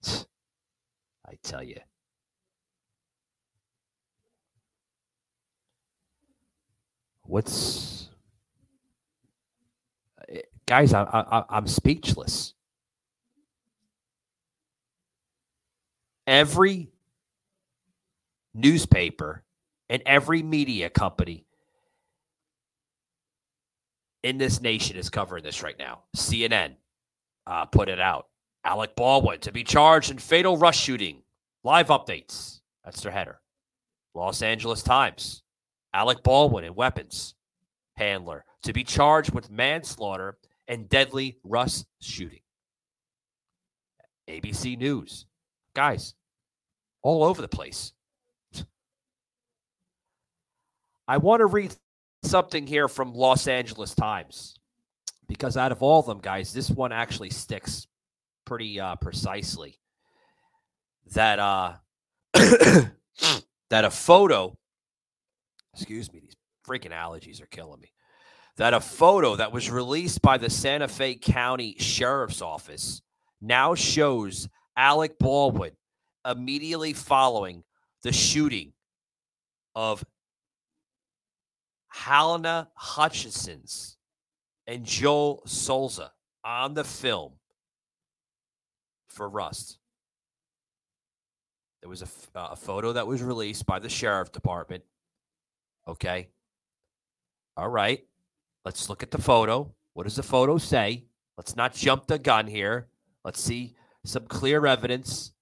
I 0.06 1.38
tell 1.42 1.62
you. 1.62 1.78
What's 7.26 8.08
guys? 10.66 10.92
I, 10.92 11.02
I, 11.02 11.44
I'm 11.48 11.66
speechless. 11.66 12.54
Every 16.26 16.90
newspaper 18.54 19.44
and 19.88 20.02
every 20.06 20.42
media 20.42 20.88
company 20.88 21.44
in 24.22 24.38
this 24.38 24.60
nation 24.60 24.96
is 24.96 25.10
covering 25.10 25.44
this 25.44 25.62
right 25.62 25.78
now. 25.78 26.04
CNN 26.16 26.76
uh, 27.46 27.66
put 27.66 27.88
it 27.88 28.00
out. 28.00 28.28
Alec 28.64 28.96
Baldwin 28.96 29.40
to 29.40 29.52
be 29.52 29.62
charged 29.62 30.10
in 30.10 30.18
fatal 30.18 30.56
Rust 30.56 30.80
shooting. 30.80 31.22
Live 31.62 31.88
updates. 31.88 32.60
That's 32.84 33.02
their 33.02 33.12
header. 33.12 33.40
Los 34.14 34.42
Angeles 34.42 34.82
Times. 34.82 35.43
Alec 35.94 36.22
Baldwin 36.24 36.64
and 36.64 36.76
weapons 36.76 37.34
handler 37.96 38.44
to 38.64 38.72
be 38.72 38.82
charged 38.82 39.32
with 39.32 39.50
manslaughter 39.50 40.36
and 40.66 40.88
deadly 40.88 41.38
Rust 41.44 41.86
shooting. 42.00 42.40
ABC 44.28 44.76
News. 44.76 45.26
Guys, 45.74 46.14
all 47.02 47.22
over 47.22 47.40
the 47.40 47.48
place. 47.48 47.92
I 51.06 51.18
want 51.18 51.40
to 51.40 51.46
read 51.46 51.74
something 52.22 52.66
here 52.66 52.88
from 52.88 53.14
Los 53.14 53.46
Angeles 53.46 53.94
Times 53.94 54.56
because 55.28 55.56
out 55.56 55.72
of 55.72 55.82
all 55.82 56.00
of 56.00 56.06
them, 56.06 56.18
guys, 56.20 56.52
this 56.52 56.70
one 56.70 56.92
actually 56.92 57.30
sticks 57.30 57.86
pretty 58.44 58.80
uh, 58.80 58.96
precisely. 58.96 59.78
That 61.12 61.38
uh, 61.38 61.74
that 62.32 62.92
a 63.70 63.90
photo, 63.90 64.56
excuse 65.74 66.12
me, 66.12 66.20
these 66.20 66.36
freaking 66.66 66.92
allergies 66.92 67.42
are 67.42 67.46
killing 67.46 67.80
me. 67.80 67.92
That 68.56 68.74
a 68.74 68.80
photo 68.80 69.36
that 69.36 69.52
was 69.52 69.70
released 69.70 70.22
by 70.22 70.38
the 70.38 70.48
Santa 70.48 70.88
Fe 70.88 71.16
County 71.16 71.76
Sheriff's 71.78 72.40
Office 72.40 73.02
now 73.40 73.74
shows 73.74 74.48
Alec 74.76 75.18
Baldwin 75.18 75.72
immediately 76.24 76.92
following 76.92 77.64
the 78.02 78.12
shooting 78.12 78.72
of 79.74 80.04
Halyna 81.94 82.68
Hutchinson's 82.74 83.96
and 84.66 84.84
Joel 84.84 85.42
Souza 85.46 86.12
on 86.44 86.74
the 86.74 86.84
film 86.84 87.32
for 89.08 89.28
Rust. 89.28 89.78
There 91.82 91.90
was 91.90 92.02
a, 92.02 92.38
uh, 92.38 92.48
a 92.52 92.56
photo 92.56 92.92
that 92.94 93.06
was 93.06 93.22
released 93.22 93.66
by 93.66 93.78
the 93.78 93.88
sheriff 93.88 94.32
department. 94.32 94.84
Okay. 95.86 96.28
All 97.56 97.68
right. 97.68 98.04
Let's 98.64 98.88
look 98.88 99.02
at 99.02 99.10
the 99.10 99.20
photo. 99.20 99.74
What 99.92 100.04
does 100.04 100.16
the 100.16 100.22
photo 100.22 100.58
say? 100.58 101.04
Let's 101.36 101.56
not 101.56 101.74
jump 101.74 102.06
the 102.06 102.18
gun 102.18 102.46
here. 102.46 102.88
Let's 103.24 103.40
see 103.40 103.74
some 104.04 104.26
clear 104.26 104.66
evidence. 104.66 105.32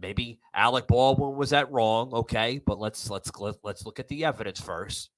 Maybe 0.00 0.40
Alec 0.54 0.86
Baldwin 0.86 1.36
was 1.36 1.50
that 1.50 1.72
wrong, 1.72 2.12
okay? 2.12 2.60
But 2.64 2.78
let's 2.78 3.10
let's 3.10 3.30
let's 3.62 3.84
look 3.84 3.98
at 3.98 4.08
the 4.08 4.24
evidence 4.24 4.60
first. 4.60 5.10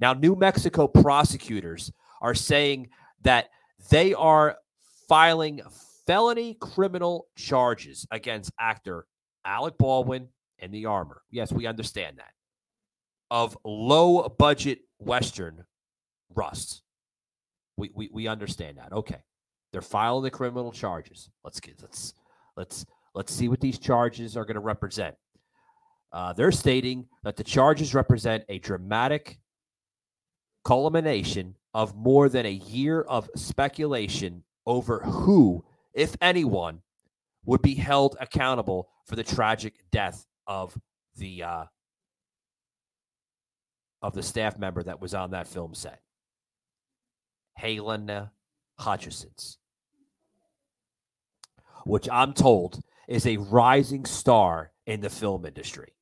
Now, 0.00 0.12
New 0.12 0.36
Mexico 0.36 0.86
prosecutors 0.86 1.90
are 2.20 2.34
saying 2.34 2.90
that 3.22 3.48
they 3.90 4.14
are 4.14 4.56
filing 5.08 5.60
felony 6.06 6.54
criminal 6.54 7.26
charges 7.36 8.06
against 8.10 8.52
actor 8.60 9.06
Alec 9.44 9.76
Baldwin 9.78 10.28
and 10.60 10.72
the 10.72 10.86
armor. 10.86 11.22
Yes, 11.30 11.52
we 11.52 11.66
understand 11.66 12.18
that. 12.18 12.32
Of 13.30 13.56
low 13.64 14.28
budget 14.28 14.80
Western 14.98 15.64
rusts. 16.34 16.82
We, 17.76 17.90
we, 17.94 18.10
we 18.12 18.26
understand 18.26 18.78
that. 18.78 18.92
Okay. 18.92 19.22
They're 19.72 19.82
filing 19.82 20.24
the 20.24 20.30
criminal 20.30 20.72
charges. 20.72 21.30
Let's 21.44 21.60
get 21.60 21.80
let's 21.82 22.14
let's 22.56 22.86
let's 23.14 23.32
see 23.32 23.48
what 23.48 23.60
these 23.60 23.78
charges 23.78 24.36
are 24.36 24.44
going 24.44 24.54
to 24.54 24.60
represent. 24.60 25.14
Uh, 26.10 26.32
they're 26.32 26.52
stating 26.52 27.06
that 27.22 27.36
the 27.36 27.44
charges 27.44 27.94
represent 27.94 28.44
a 28.48 28.58
dramatic 28.60 29.38
culmination 30.64 31.54
of 31.74 31.94
more 31.94 32.28
than 32.28 32.46
a 32.46 32.50
year 32.50 33.02
of 33.02 33.28
speculation 33.36 34.42
over 34.66 35.00
who, 35.00 35.64
if 35.92 36.16
anyone, 36.20 36.80
would 37.44 37.62
be 37.62 37.74
held 37.74 38.16
accountable 38.20 38.88
for 39.04 39.16
the 39.16 39.24
tragic 39.24 39.74
death 39.90 40.26
of 40.46 40.78
the 41.16 41.42
uh, 41.42 41.64
of 44.02 44.14
the 44.14 44.22
staff 44.22 44.58
member 44.58 44.82
that 44.82 45.00
was 45.00 45.14
on 45.14 45.30
that 45.32 45.48
film 45.48 45.74
set. 45.74 46.00
Halyna 47.60 48.30
Hutchinson's, 48.78 49.58
which 51.84 52.08
I'm 52.10 52.32
told 52.32 52.80
is 53.08 53.26
a 53.26 53.36
rising 53.38 54.04
star 54.04 54.70
in 54.86 55.00
the 55.00 55.10
film 55.10 55.44
industry. 55.44 55.94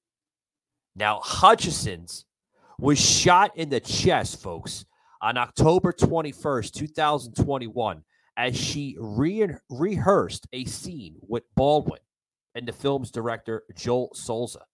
Now, 0.95 1.21
Hutchinson's 1.23 2.25
was 2.79 2.99
shot 2.99 3.57
in 3.57 3.71
the 3.71 3.81
chest, 3.81 4.43
folks, 4.43 4.85
on 5.23 5.39
October 5.39 5.93
21st, 5.93 6.73
2021, 6.73 8.03
as 8.37 8.57
she 8.57 8.97
re- 8.99 9.55
rehearsed 9.71 10.47
a 10.53 10.65
scene 10.67 11.17
with 11.27 11.45
Baldwin 11.55 12.01
and 12.55 12.69
the 12.69 12.73
film's 12.73 13.11
director, 13.11 13.63
Joel 13.75 14.11
Souza, 14.15 14.65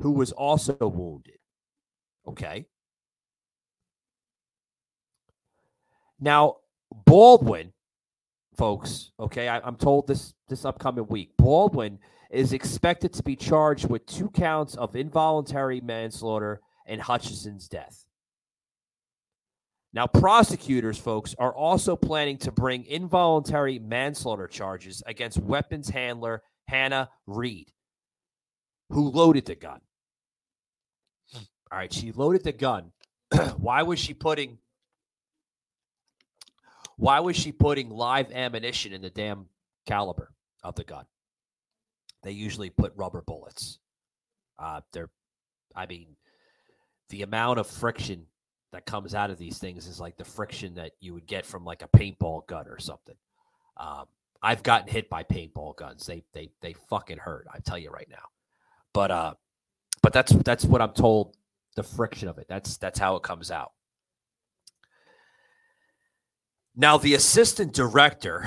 who 0.00 0.12
was 0.12 0.32
also 0.32 0.76
wounded. 0.80 1.38
Okay. 2.26 2.66
Now, 6.20 6.56
Baldwin, 7.04 7.72
folks, 8.56 9.10
okay, 9.18 9.48
I, 9.48 9.66
am 9.66 9.76
told 9.76 10.06
this 10.06 10.34
this 10.48 10.64
upcoming 10.64 11.06
week, 11.06 11.36
Baldwin 11.36 11.98
is 12.30 12.52
expected 12.52 13.12
to 13.14 13.22
be 13.22 13.36
charged 13.36 13.88
with 13.88 14.06
two 14.06 14.28
counts 14.30 14.74
of 14.74 14.96
involuntary 14.96 15.80
manslaughter 15.80 16.60
and 16.86 17.00
Hutchinson's 17.00 17.68
death. 17.68 18.04
Now, 19.92 20.08
prosecutors, 20.08 20.98
folks, 20.98 21.36
are 21.38 21.54
also 21.54 21.94
planning 21.94 22.36
to 22.38 22.50
bring 22.50 22.84
involuntary 22.86 23.78
manslaughter 23.78 24.48
charges 24.48 25.02
against 25.06 25.38
weapons 25.38 25.88
handler 25.88 26.42
Hannah 26.66 27.10
Reed, 27.26 27.70
who 28.90 29.10
loaded 29.10 29.46
the 29.46 29.54
gun. 29.54 29.80
All 31.70 31.78
right, 31.78 31.92
she 31.92 32.12
loaded 32.12 32.44
the 32.44 32.52
gun. 32.52 32.92
Why 33.56 33.82
was 33.82 33.98
she 33.98 34.14
putting 34.14 34.58
why 36.96 37.20
was 37.20 37.36
she 37.36 37.52
putting 37.52 37.90
live 37.90 38.30
ammunition 38.32 38.92
in 38.92 39.02
the 39.02 39.10
damn 39.10 39.46
caliber 39.86 40.32
of 40.62 40.74
the 40.74 40.84
gun? 40.84 41.04
They 42.22 42.32
usually 42.32 42.70
put 42.70 42.92
rubber 42.96 43.22
bullets. 43.22 43.78
Uh, 44.58 44.80
they're, 44.92 45.10
I 45.74 45.86
mean, 45.86 46.16
the 47.10 47.22
amount 47.22 47.58
of 47.58 47.66
friction 47.66 48.26
that 48.72 48.86
comes 48.86 49.14
out 49.14 49.30
of 49.30 49.38
these 49.38 49.58
things 49.58 49.86
is 49.86 50.00
like 50.00 50.16
the 50.16 50.24
friction 50.24 50.74
that 50.76 50.92
you 51.00 51.14
would 51.14 51.26
get 51.26 51.44
from 51.44 51.64
like 51.64 51.82
a 51.82 51.88
paintball 51.88 52.46
gun 52.46 52.66
or 52.66 52.78
something. 52.78 53.16
Um, 53.76 54.06
I've 54.42 54.62
gotten 54.62 54.88
hit 54.88 55.10
by 55.10 55.24
paintball 55.24 55.76
guns. 55.76 56.06
They 56.06 56.22
they 56.32 56.50
they 56.60 56.74
fucking 56.74 57.18
hurt. 57.18 57.46
I 57.52 57.58
tell 57.60 57.78
you 57.78 57.90
right 57.90 58.08
now. 58.10 58.28
But 58.92 59.10
uh, 59.10 59.34
but 60.02 60.12
that's 60.12 60.32
that's 60.32 60.64
what 60.64 60.82
I'm 60.82 60.92
told. 60.92 61.36
The 61.76 61.82
friction 61.82 62.28
of 62.28 62.38
it. 62.38 62.46
That's 62.48 62.76
that's 62.76 62.98
how 62.98 63.16
it 63.16 63.22
comes 63.22 63.50
out. 63.50 63.72
Now, 66.76 66.98
the 66.98 67.14
assistant 67.14 67.72
director, 67.72 68.44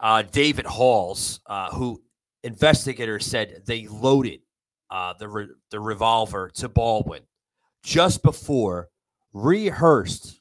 uh, 0.00 0.22
David 0.22 0.64
Halls, 0.64 1.40
uh, 1.46 1.70
who 1.70 2.02
investigators 2.42 3.26
said 3.26 3.62
they 3.66 3.86
loaded 3.86 4.40
uh, 4.90 5.14
the 5.18 5.28
re- 5.28 5.48
the 5.70 5.80
revolver 5.80 6.50
to 6.54 6.68
Baldwin 6.68 7.22
just 7.82 8.22
before 8.22 8.88
rehearsed. 9.32 10.40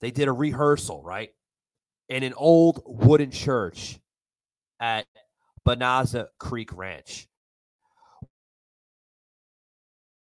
They 0.00 0.10
did 0.10 0.28
a 0.28 0.32
rehearsal, 0.32 1.02
right? 1.02 1.30
In 2.08 2.22
an 2.22 2.34
old 2.36 2.82
wooden 2.86 3.30
church 3.30 3.98
at 4.80 5.06
Bonanza 5.64 6.28
Creek 6.38 6.76
Ranch, 6.76 7.28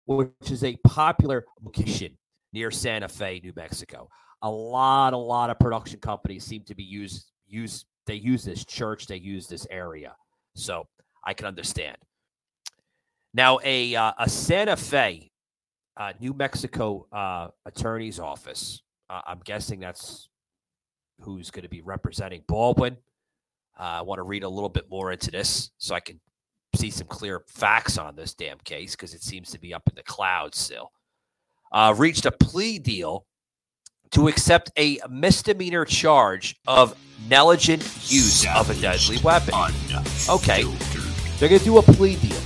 which 0.07 0.51
is 0.51 0.65
a 0.65 0.77
popular 0.85 1.45
location 1.62 2.17
near 2.53 2.71
Santa 2.71 3.09
Fe, 3.09 3.41
New 3.43 3.53
Mexico 3.57 4.09
a 4.43 4.51
lot, 4.51 5.12
a 5.12 5.17
lot 5.17 5.51
of 5.51 5.59
production 5.59 6.01
companies 6.01 6.45
seem 6.45 6.62
to 6.65 6.75
be 6.75 6.83
used 6.83 7.31
use 7.47 7.87
they 8.07 8.15
use 8.17 8.45
this 8.45 8.65
church, 8.65 9.07
they 9.07 9.17
use 9.17 9.47
this 9.47 9.67
area. 9.71 10.17
So 10.57 10.88
I 11.25 11.35
can 11.35 11.47
understand. 11.47 11.97
Now, 13.33 13.61
a 13.65 13.95
uh, 13.95 14.12
a 14.19 14.29
Santa 14.29 14.77
Fe, 14.77 15.31
uh, 15.97 16.12
New 16.21 16.35
Mexico 16.35 17.07
uh, 17.12 17.49
attorney's 17.65 18.19
office. 18.19 18.83
Uh, 19.09 19.21
I'm 19.27 19.41
guessing 19.45 19.81
that's 19.81 20.29
who's 21.21 21.51
going 21.51 21.62
to 21.62 21.69
be 21.69 21.81
representing 21.81 22.43
Baldwin. 22.49 22.97
Uh, 23.79 23.83
I 23.83 24.03
want 24.03 24.19
to 24.19 24.25
read 24.25 24.43
a 24.43 24.49
little 24.49 24.69
bit 24.69 24.91
more 24.91 25.12
into 25.12 25.31
this 25.31 25.71
so 25.79 25.95
I 25.95 26.01
can 26.01 26.21
see 26.75 26.91
some 26.91 27.07
clear 27.07 27.43
facts 27.47 27.99
on 27.99 28.17
this 28.17 28.35
damn 28.35 28.59
case 28.59 28.93
because 28.93 29.15
it 29.15 29.23
seems 29.23 29.51
to 29.51 29.59
be 29.59 29.75
up 29.75 29.83
in 29.89 29.95
the 29.95 30.03
clouds 30.03 30.59
still. 30.59 30.91
Uh, 31.71 31.95
reached 31.97 32.27
a 32.27 32.31
plea 32.31 32.79
deal 32.79 33.27
to 34.11 34.29
accept 34.29 34.71
a 34.79 34.99
misdemeanor 35.09 35.85
charge 35.85 36.57
of 36.67 36.97
negligent 37.29 37.83
use 38.11 38.47
of 38.55 38.69
a 38.71 38.75
deadly 38.81 39.19
weapon. 39.23 39.55
Okay. 40.29 40.65
They're 41.39 41.49
going 41.49 41.59
to 41.59 41.65
do 41.65 41.79
a 41.79 41.83
plea 41.83 42.17
deal. 42.17 42.41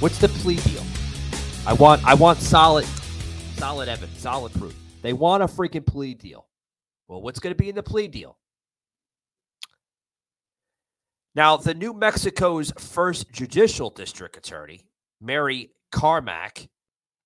What's 0.00 0.18
the 0.18 0.28
plea 0.28 0.56
deal? 0.56 0.82
I 1.66 1.72
want 1.72 2.04
I 2.04 2.14
want 2.14 2.38
solid 2.40 2.86
solid 3.56 3.88
evidence, 3.88 4.20
solid 4.20 4.52
proof. 4.52 4.74
They 5.02 5.12
want 5.12 5.42
a 5.42 5.46
freaking 5.46 5.86
plea 5.86 6.14
deal. 6.14 6.46
Well, 7.08 7.22
what's 7.22 7.38
going 7.38 7.54
to 7.54 7.58
be 7.60 7.68
in 7.68 7.74
the 7.74 7.82
plea 7.82 8.08
deal? 8.08 8.36
Now, 11.34 11.56
the 11.56 11.74
New 11.74 11.92
Mexico's 11.92 12.72
first 12.78 13.30
judicial 13.32 13.90
district 13.90 14.36
attorney, 14.36 14.86
Mary 15.20 15.70
Carmack, 15.90 16.68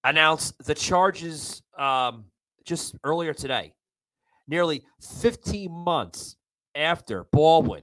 announced 0.03 0.55
the 0.65 0.75
charges 0.75 1.63
um, 1.77 2.25
just 2.65 2.97
earlier 3.05 3.35
today, 3.35 3.75
nearly 4.47 4.83
15 5.03 5.71
months 5.71 6.37
after 6.75 7.25
Baldwin 7.33 7.83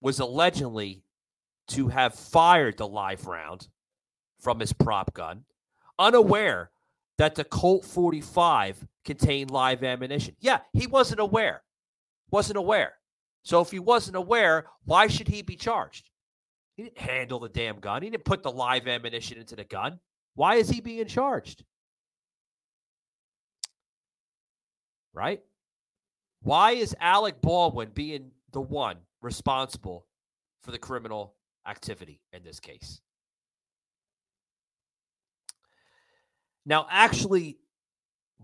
was 0.00 0.20
allegedly 0.20 1.02
to 1.68 1.88
have 1.88 2.14
fired 2.14 2.76
the 2.78 2.86
live 2.86 3.26
round 3.26 3.68
from 4.40 4.60
his 4.60 4.72
prop 4.72 5.12
gun, 5.14 5.44
unaware 5.98 6.70
that 7.18 7.34
the 7.34 7.44
Colt 7.44 7.84
45 7.84 8.86
contained 9.04 9.50
live 9.50 9.82
ammunition. 9.82 10.36
Yeah, 10.40 10.60
he 10.72 10.86
wasn't 10.86 11.20
aware. 11.20 11.62
Wasn't 12.30 12.56
aware. 12.56 12.94
So 13.42 13.60
if 13.60 13.70
he 13.70 13.78
wasn't 13.78 14.16
aware, 14.16 14.66
why 14.84 15.08
should 15.08 15.28
he 15.28 15.42
be 15.42 15.56
charged? 15.56 16.10
He 16.76 16.84
didn't 16.84 16.98
handle 16.98 17.40
the 17.40 17.48
damn 17.48 17.80
gun. 17.80 18.02
He 18.02 18.10
didn't 18.10 18.24
put 18.24 18.42
the 18.42 18.50
live 18.50 18.86
ammunition 18.86 19.38
into 19.38 19.56
the 19.56 19.64
gun. 19.64 19.98
Why 20.34 20.54
is 20.56 20.68
he 20.68 20.80
being 20.80 21.06
charged? 21.06 21.64
Right? 25.12 25.42
Why 26.42 26.72
is 26.72 26.96
Alec 26.98 27.40
Baldwin 27.40 27.90
being 27.92 28.30
the 28.52 28.60
one 28.60 28.96
responsible 29.20 30.06
for 30.62 30.70
the 30.70 30.78
criminal 30.78 31.34
activity 31.66 32.20
in 32.32 32.42
this 32.42 32.60
case? 32.60 33.00
Now, 36.64 36.86
actually, 36.90 37.58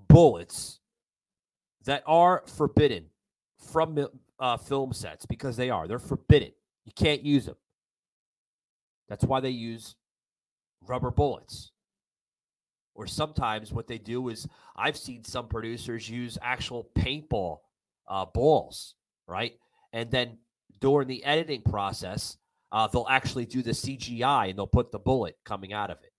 bullets 0.09 0.81
that 1.85 2.03
are 2.07 2.43
forbidden 2.47 3.07
from 3.71 3.95
uh, 4.41 4.57
film 4.57 4.93
sets 4.93 5.27
because 5.27 5.57
they 5.57 5.71
are. 5.71 5.89
They're 5.89 5.99
forbidden. 5.99 6.53
You 6.85 6.93
can't 6.95 7.23
use 7.23 7.47
them. 7.47 7.57
That's 9.09 9.25
why 9.25 9.41
they 9.41 9.51
use 9.51 9.95
rubber 10.87 11.11
bullets. 11.11 11.73
Or 12.95 13.07
sometimes 13.07 13.73
what 13.73 13.87
they 13.87 13.99
do 13.99 14.29
is 14.29 14.49
I've 14.77 14.97
seen 14.97 15.25
some 15.25 15.49
producers 15.49 16.09
use 16.09 16.37
actual 16.43 16.91
paintball 16.97 17.59
uh, 18.09 18.27
balls, 18.27 18.95
right? 19.27 19.55
And 19.93 20.11
then 20.11 20.39
during 20.81 21.09
the 21.09 21.25
editing 21.25 21.63
process, 21.63 22.37
uh, 22.73 22.87
they'll 22.89 23.07
actually 23.09 23.47
do 23.47 23.63
the 23.63 23.71
CGI 23.71 24.51
and 24.51 24.59
they'll 24.59 24.67
put 24.67 24.91
the 24.91 24.99
bullet 24.99 25.37
coming 25.45 25.73
out 25.73 25.91
of 25.91 25.99
it. 26.03 26.13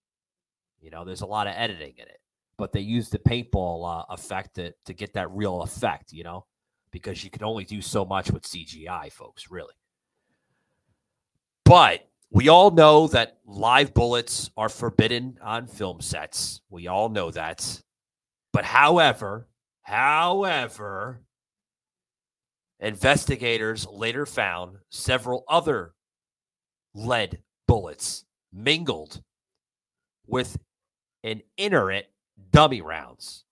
You 0.82 0.90
know, 0.90 1.04
there's 1.04 1.22
a 1.22 1.28
lot 1.28 1.48
of 1.48 1.54
editing 1.56 1.94
in 1.98 2.06
it, 2.06 2.20
but 2.58 2.72
they 2.72 2.80
use 2.80 3.10
the 3.10 3.20
paintball 3.20 4.02
uh, 4.02 4.06
effect 4.14 4.56
to, 4.56 4.74
to 4.86 4.94
get 4.94 5.14
that 5.14 5.30
real 5.32 5.62
effect, 5.62 6.14
you 6.14 6.24
know, 6.24 6.46
because 6.92 7.24
you 7.24 7.30
can 7.30 7.44
only 7.44 7.66
do 7.66 7.82
so 7.82 8.06
much 8.06 8.32
with 8.32 8.44
CGI, 8.44 9.12
folks, 9.12 9.52
really. 9.52 9.74
But 11.66 12.08
we 12.32 12.48
all 12.48 12.72
know 12.72 13.08
that 13.08 13.40
live 13.46 13.94
bullets 13.94 14.50
are 14.58 14.70
forbidden 14.70 15.38
on 15.42 15.68
film 15.68 16.02
sets. 16.02 16.62
We 16.70 16.88
all 16.88 17.10
know 17.10 17.32
that. 17.32 17.82
But 18.54 18.66
however, 18.66 19.48
however, 19.82 21.22
investigators 22.80 23.88
later 23.88 24.26
found 24.26 24.78
several 24.90 25.44
other 25.48 25.94
lead 26.94 27.40
bullets 27.68 28.26
mingled 28.52 29.22
with 30.28 30.58
an 31.24 31.42
inerrant 31.58 32.06
dummy 32.52 32.82
rounds. 32.82 33.46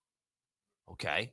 Okay. 0.92 1.32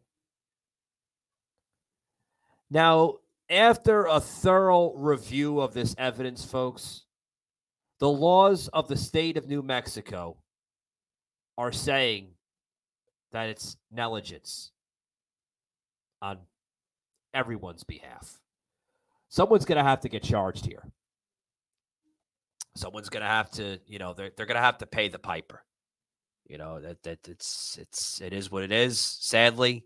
Now, 2.74 3.18
after 3.48 4.06
a 4.06 4.18
thorough 4.18 4.94
review 4.96 5.60
of 5.60 5.74
this 5.74 5.94
evidence, 5.96 6.44
folks, 6.44 7.04
the 8.00 8.08
laws 8.08 8.66
of 8.66 8.88
the 8.88 8.96
state 8.96 9.36
of 9.36 9.46
New 9.46 9.62
Mexico 9.62 10.36
are 11.56 11.70
saying 11.70 12.30
that 13.30 13.48
it's 13.48 13.76
negligence 13.92 14.72
on 16.20 16.38
everyone's 17.32 17.84
behalf. 17.84 18.40
Someone's 19.28 19.64
going 19.64 19.78
to 19.78 19.88
have 19.88 20.00
to 20.00 20.08
get 20.08 20.24
charged 20.24 20.66
here. 20.66 20.82
Someone's 22.74 23.08
going 23.08 23.22
to 23.22 23.28
have 23.28 23.50
to, 23.52 23.78
you 23.86 24.00
know, 24.00 24.14
they're, 24.14 24.32
they're 24.36 24.46
going 24.46 24.56
to 24.56 24.60
have 24.60 24.78
to 24.78 24.86
pay 24.86 25.06
the 25.06 25.20
piper. 25.20 25.62
You 26.46 26.58
know 26.58 26.78
that 26.80 27.02
that 27.04 27.26
it's 27.26 27.78
it's 27.80 28.20
it 28.20 28.34
is 28.34 28.50
what 28.50 28.64
it 28.64 28.70
is. 28.70 29.00
Sadly, 29.00 29.82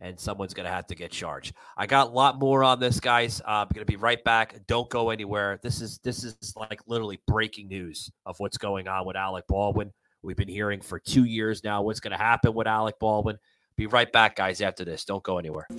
and 0.00 0.18
someone's 0.18 0.54
going 0.54 0.66
to 0.66 0.72
have 0.72 0.86
to 0.88 0.94
get 0.94 1.10
charged. 1.10 1.54
I 1.76 1.86
got 1.86 2.08
a 2.08 2.10
lot 2.10 2.38
more 2.38 2.64
on 2.64 2.80
this, 2.80 3.00
guys. 3.00 3.40
Uh, 3.40 3.50
I'm 3.50 3.68
going 3.74 3.84
to 3.86 3.90
be 3.90 3.96
right 3.96 4.22
back. 4.24 4.54
Don't 4.66 4.88
go 4.88 5.10
anywhere. 5.10 5.58
This 5.62 5.80
is 5.80 5.98
this 6.04 6.24
is 6.24 6.36
like 6.56 6.80
literally 6.86 7.20
breaking 7.26 7.68
news 7.68 8.10
of 8.26 8.38
what's 8.38 8.58
going 8.58 8.88
on 8.88 9.06
with 9.06 9.16
Alec 9.16 9.46
Baldwin. 9.48 9.92
We've 10.22 10.36
been 10.36 10.48
hearing 10.48 10.80
for 10.80 10.98
two 10.98 11.24
years 11.24 11.62
now 11.62 11.82
what's 11.82 12.00
going 12.00 12.12
to 12.12 12.18
happen 12.18 12.54
with 12.54 12.66
Alec 12.66 12.98
Baldwin. 12.98 13.38
Be 13.76 13.86
right 13.86 14.10
back, 14.10 14.36
guys. 14.36 14.60
After 14.60 14.84
this, 14.84 15.04
don't 15.04 15.22
go 15.22 15.38
anywhere. 15.38 15.66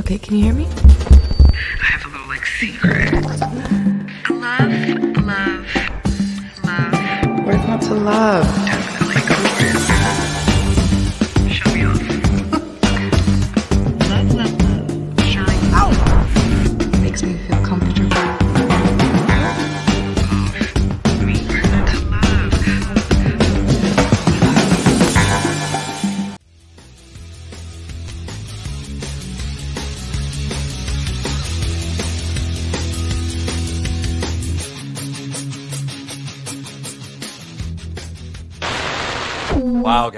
okay, 0.00 0.18
can 0.18 0.36
you 0.36 0.44
hear 0.44 0.54
me? 0.54 0.66
I 0.66 1.84
have 1.84 2.06
a 2.06 2.08
little 2.08 2.28
like 2.28 2.46
secret. 2.46 3.12
Love, 4.30 4.70
love 5.26 5.86
love. 6.66 7.46
Where's 7.46 7.66
not 7.66 7.82
to 7.82 7.94
love? 7.94 8.46
Show 9.58 9.75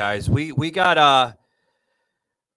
guys, 0.08 0.30
we 0.30 0.52
we 0.52 0.70
got 0.70 0.96
a 0.96 1.36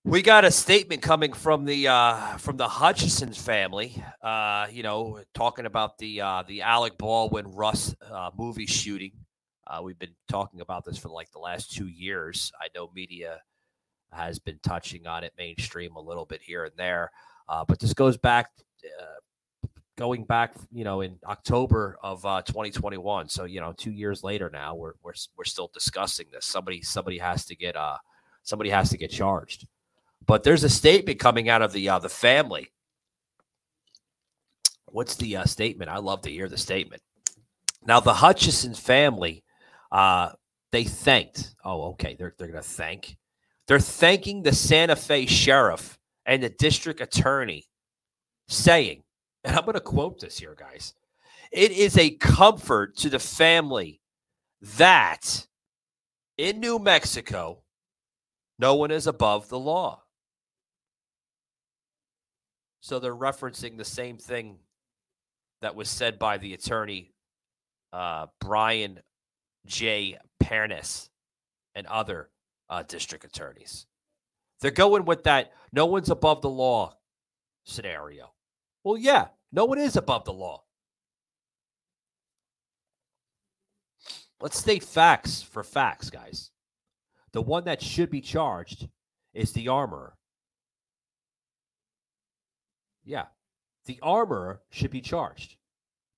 we 0.06 0.22
got 0.22 0.46
a 0.46 0.52
statement 0.52 1.02
coming 1.02 1.34
from 1.34 1.66
the 1.66 1.86
uh, 1.86 2.38
from 2.38 2.56
the 2.56 2.68
Hutchinson 2.68 3.34
family. 3.34 4.02
Uh, 4.22 4.68
you 4.72 4.84
know, 4.84 5.20
talking 5.34 5.66
about 5.66 5.98
the 5.98 6.22
uh, 6.22 6.44
the 6.48 6.62
Alec 6.62 6.98
Baldwin 6.98 7.52
Rust 7.52 7.96
uh, 8.10 8.30
movie 8.38 8.68
shooting. 8.68 9.12
Uh, 9.68 9.82
we've 9.84 10.00
been 10.00 10.16
talking 10.30 10.62
about 10.62 10.86
this 10.86 10.98
for 10.98 11.10
like 11.10 11.30
the 11.32 11.40
last 11.40 11.74
two 11.74 11.88
years. 11.88 12.54
I 12.62 12.68
know 12.74 12.90
media 12.96 13.42
has 14.14 14.40
been 14.40 14.60
touching 14.64 15.06
on 15.06 15.26
it 15.26 15.34
mainstream 15.38 15.98
a 15.98 16.02
little 16.02 16.26
bit 16.26 16.42
here 16.42 16.64
and 16.64 16.74
there, 16.78 17.12
uh, 17.50 17.66
but 17.68 17.80
this 17.80 17.94
goes 17.94 18.16
back 18.16 18.52
going 19.98 20.24
back, 20.24 20.54
you 20.72 20.84
know, 20.84 21.02
in 21.02 21.18
October 21.26 21.98
of 22.02 22.26
uh, 22.26 22.42
2021. 22.44 23.30
So 23.30 23.46
you 23.46 23.62
know, 23.62 23.74
two 23.78 23.92
years 23.92 24.24
later 24.24 24.50
now, 24.52 24.76
we're 24.76 24.94
we're 25.04 25.14
we're 25.38 25.44
still 25.44 25.70
discussing 25.74 26.28
this. 26.32 26.46
Somebody 26.46 26.82
somebody 26.82 27.18
has 27.18 27.46
to 27.46 27.56
get 27.56 27.76
uh 27.76 27.98
somebody 28.44 28.70
has 28.70 28.90
to 28.90 28.98
get 28.98 29.12
charged. 29.12 29.68
But 30.26 30.44
there's 30.44 30.64
a 30.64 30.70
statement 30.70 31.20
coming 31.20 31.50
out 31.50 31.62
of 31.62 31.74
the 31.74 31.90
uh, 31.90 32.00
the 32.00 32.10
family. 32.10 32.72
What's 34.86 35.16
the 35.16 35.38
uh, 35.38 35.46
statement? 35.46 35.90
I 35.90 35.98
love 35.98 36.22
to 36.24 36.32
hear 36.32 36.50
the 36.50 36.58
statement. 36.58 37.02
Now 37.86 38.00
the 38.00 38.14
Hutchison 38.14 38.74
family, 38.74 39.44
uh, 39.92 40.32
they 40.72 40.84
thanked. 40.84 41.56
Oh, 41.64 41.92
okay. 41.92 42.16
They're 42.16 42.36
they're 42.38 42.48
gonna 42.48 42.62
thank. 42.62 43.18
They're 43.68 43.80
thanking 43.80 44.44
the 44.44 44.54
Santa 44.54 44.96
Fe 44.96 45.26
sheriff 45.26 45.98
and 46.26 46.44
the 46.44 46.50
district 46.50 47.02
attorney, 47.02 47.66
saying, 48.48 49.04
and 49.44 49.56
I'm 49.56 49.64
going 49.64 49.74
to 49.74 49.82
quote 49.82 50.20
this 50.20 50.40
here, 50.40 50.56
guys. 50.58 50.94
It 51.52 51.72
is 51.72 51.98
a 51.98 52.12
comfort 52.12 52.96
to 52.98 53.10
the 53.10 53.20
family 53.20 54.02
that 54.78 55.48
in 56.38 56.60
New 56.60 56.80
Mexico, 56.80 57.64
no 58.58 58.76
one 58.76 58.92
is 58.92 59.08
above 59.08 59.50
the 59.50 59.60
law. 59.60 60.04
So 62.82 63.00
they're 63.00 63.16
referencing 63.16 63.78
the 63.78 63.86
same 63.86 64.18
thing 64.18 64.58
that 65.62 65.76
was 65.76 65.90
said 65.90 66.18
by 66.18 66.38
the 66.38 66.54
attorney 66.54 67.14
uh, 67.94 68.28
Brian 68.40 69.00
J. 69.66 70.18
Pernis 70.40 71.10
and 71.76 71.86
other 71.88 72.30
uh, 72.70 72.84
district 72.84 73.26
attorneys. 73.26 73.86
They're 74.62 74.72
going 74.72 75.06
with 75.06 75.24
that 75.24 75.52
no 75.72 75.86
one's 75.86 76.10
above 76.10 76.42
the 76.42 76.50
law 76.50 76.98
scenario. 77.66 78.32
Well, 78.84 78.98
yeah, 78.98 79.28
no 79.52 79.66
one 79.66 79.80
is 79.80 79.96
above 79.96 80.26
the 80.26 80.34
law. 80.34 80.64
let's 84.42 84.58
state 84.58 84.84
facts 84.84 85.42
for 85.42 85.64
facts, 85.64 86.10
guys. 86.10 86.52
The 87.32 87.42
one 87.42 87.66
that 87.66 87.82
should 87.82 88.10
be 88.10 88.22
charged 88.22 88.90
is 89.34 89.54
the 89.54 89.70
armorer. 89.70 90.16
Yeah. 93.04 93.26
The 93.86 94.00
armorer 94.02 94.62
should 94.70 94.92
be 94.92 95.02
charged 95.02 95.56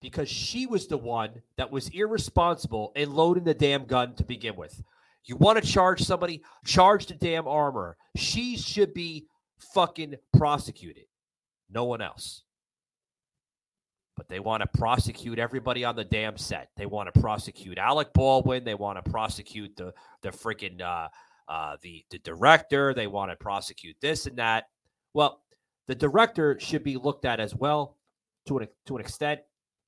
because 0.02 0.30
she 0.30 0.66
was 0.66 0.88
the 0.88 0.98
one 0.98 1.42
that 1.58 1.72
was 1.72 1.90
irresponsible 1.90 2.92
in 2.96 3.14
loading 3.14 3.44
the 3.44 3.54
damn 3.54 3.86
gun 3.86 4.16
to 4.16 4.24
begin 4.24 4.56
with. 4.56 4.82
You 5.26 5.38
want 5.38 5.64
to 5.64 5.70
charge 5.70 6.02
somebody, 6.02 6.44
charge 6.66 7.06
the 7.06 7.14
damn 7.14 7.48
armorer. 7.48 7.96
She 8.18 8.58
should 8.58 8.94
be 8.94 9.28
fucking 9.74 10.16
prosecuted. 10.36 11.06
No 11.70 11.86
one 11.86 12.02
else. 12.02 12.44
But 14.16 14.28
they 14.28 14.40
want 14.40 14.62
to 14.62 14.78
prosecute 14.78 15.40
everybody 15.40 15.84
on 15.84 15.96
the 15.96 16.04
damn 16.04 16.38
set. 16.38 16.70
They 16.78 16.86
want 16.86 17.12
to 17.12 17.20
prosecute 17.20 17.78
Alec 17.78 18.14
Baldwin. 18.14 18.64
They 18.64 18.76
want 18.76 19.04
to 19.04 19.12
prosecute 19.12 19.76
the 19.76 19.94
the 20.22 20.30
freaking 20.30 20.82
uh, 20.82 21.08
uh, 21.48 21.78
the 21.82 22.06
the 22.12 22.20
director. 22.20 22.94
They 22.94 23.08
want 23.08 23.32
to 23.32 23.36
prosecute 23.36 23.96
this 24.02 24.28
and 24.28 24.38
that. 24.38 24.66
Well, 25.14 25.42
the 25.88 25.96
director 25.96 26.60
should 26.60 26.84
be 26.84 26.98
looked 26.98 27.26
at 27.26 27.40
as 27.40 27.56
well 27.56 27.98
to 28.48 28.60
an 28.60 28.68
to 28.86 28.96
an 28.98 29.02
extent. 29.02 29.42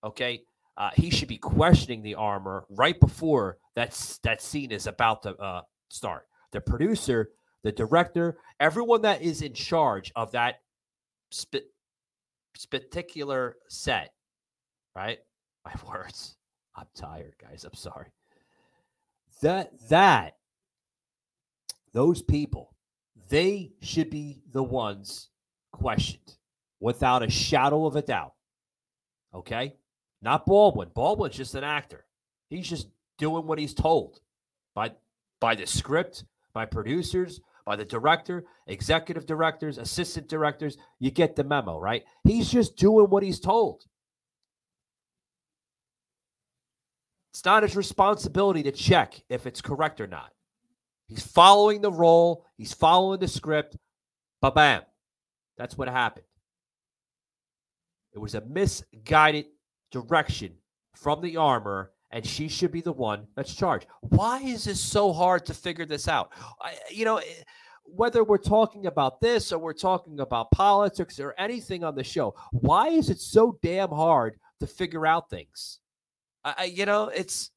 Okay, 0.03 0.43
uh, 0.77 0.89
he 0.95 1.09
should 1.09 1.27
be 1.27 1.37
questioning 1.37 2.01
the 2.01 2.15
armor 2.15 2.65
right 2.69 2.99
before 2.99 3.57
that 3.75 4.17
that 4.23 4.41
scene 4.41 4.71
is 4.71 4.87
about 4.87 5.23
to 5.23 5.35
uh, 5.37 5.61
start. 5.89 6.27
The 6.51 6.61
producer, 6.61 7.31
the 7.63 7.71
director, 7.71 8.37
everyone 8.59 9.01
that 9.03 9.21
is 9.21 9.41
in 9.41 9.53
charge 9.53 10.11
of 10.15 10.31
that 10.31 10.55
sp- 11.31 11.67
particular 12.69 13.57
set, 13.67 14.13
right? 14.95 15.19
My 15.65 15.73
words. 15.91 16.35
I'm 16.75 16.87
tired, 16.95 17.35
guys. 17.41 17.63
I'm 17.63 17.73
sorry. 17.73 18.07
That 19.41 19.71
that 19.89 20.37
those 21.93 22.21
people, 22.21 22.75
they 23.29 23.71
should 23.81 24.09
be 24.09 24.41
the 24.51 24.63
ones 24.63 25.29
questioned 25.71 26.35
without 26.79 27.23
a 27.23 27.29
shadow 27.29 27.85
of 27.85 27.95
a 27.95 28.01
doubt. 28.01 28.33
Okay? 29.33 29.75
Not 30.21 30.45
Baldwin. 30.45 30.89
Baldwin's 30.93 31.35
just 31.35 31.55
an 31.55 31.63
actor. 31.63 32.05
He's 32.49 32.67
just 32.67 32.87
doing 33.17 33.47
what 33.47 33.59
he's 33.59 33.73
told 33.73 34.19
by 34.73 34.91
by 35.39 35.55
the 35.55 35.65
script, 35.65 36.25
by 36.53 36.65
producers, 36.65 37.41
by 37.65 37.75
the 37.75 37.85
director, 37.85 38.45
executive 38.67 39.25
directors, 39.25 39.77
assistant 39.77 40.27
directors. 40.27 40.77
You 40.99 41.11
get 41.11 41.35
the 41.35 41.43
memo, 41.43 41.79
right? 41.79 42.03
He's 42.23 42.49
just 42.49 42.75
doing 42.77 43.07
what 43.09 43.23
he's 43.23 43.39
told. 43.39 43.85
It's 47.35 47.43
not 47.43 47.63
his 47.63 47.75
responsibility 47.75 48.63
to 48.63 48.71
check 48.71 49.21
if 49.27 49.45
it's 49.45 49.59
correct 49.59 49.99
or 49.99 50.07
not. 50.07 50.31
He's 51.09 51.21
following 51.21 51.81
the 51.81 51.91
role, 51.91 52.45
he's 52.55 52.71
following 52.71 53.19
the 53.19 53.27
script. 53.27 53.75
Ba 54.41 54.51
bam. 54.51 54.83
That's 55.57 55.77
what 55.77 55.89
happened. 55.89 56.27
It 58.13 58.19
was 58.19 58.35
a 58.35 58.41
misguided 58.45 59.47
direction 59.91 60.53
from 60.95 61.19
the 61.19 61.35
armor, 61.35 61.91
and 62.09 62.25
she 62.25 62.47
should 62.47 62.71
be 62.71 62.79
the 62.79 62.93
one 62.93 63.27
that's 63.35 63.53
charged. 63.53 63.87
Why 63.99 64.39
is 64.39 64.63
this 64.63 64.79
so 64.79 65.11
hard 65.11 65.45
to 65.47 65.53
figure 65.53 65.85
this 65.85 66.07
out? 66.07 66.31
I, 66.61 66.75
you 66.89 67.03
know, 67.03 67.17
eh, 67.17 67.43
whether 67.83 68.23
we're 68.23 68.37
talking 68.37 68.85
about 68.85 69.19
this 69.19 69.51
or 69.51 69.59
we're 69.59 69.73
talking 69.73 70.21
about 70.21 70.51
politics 70.51 71.19
or 71.19 71.35
anything 71.37 71.83
on 71.83 71.95
the 71.95 72.03
show, 72.05 72.33
why 72.53 72.87
is 72.87 73.09
it 73.09 73.19
so 73.19 73.59
damn 73.61 73.89
hard 73.89 74.39
to 74.61 74.67
figure 74.67 75.05
out 75.05 75.29
things? 75.29 75.79
I, 76.45 76.65
you 76.65 76.85
know, 76.85 77.07
it's 77.07 77.49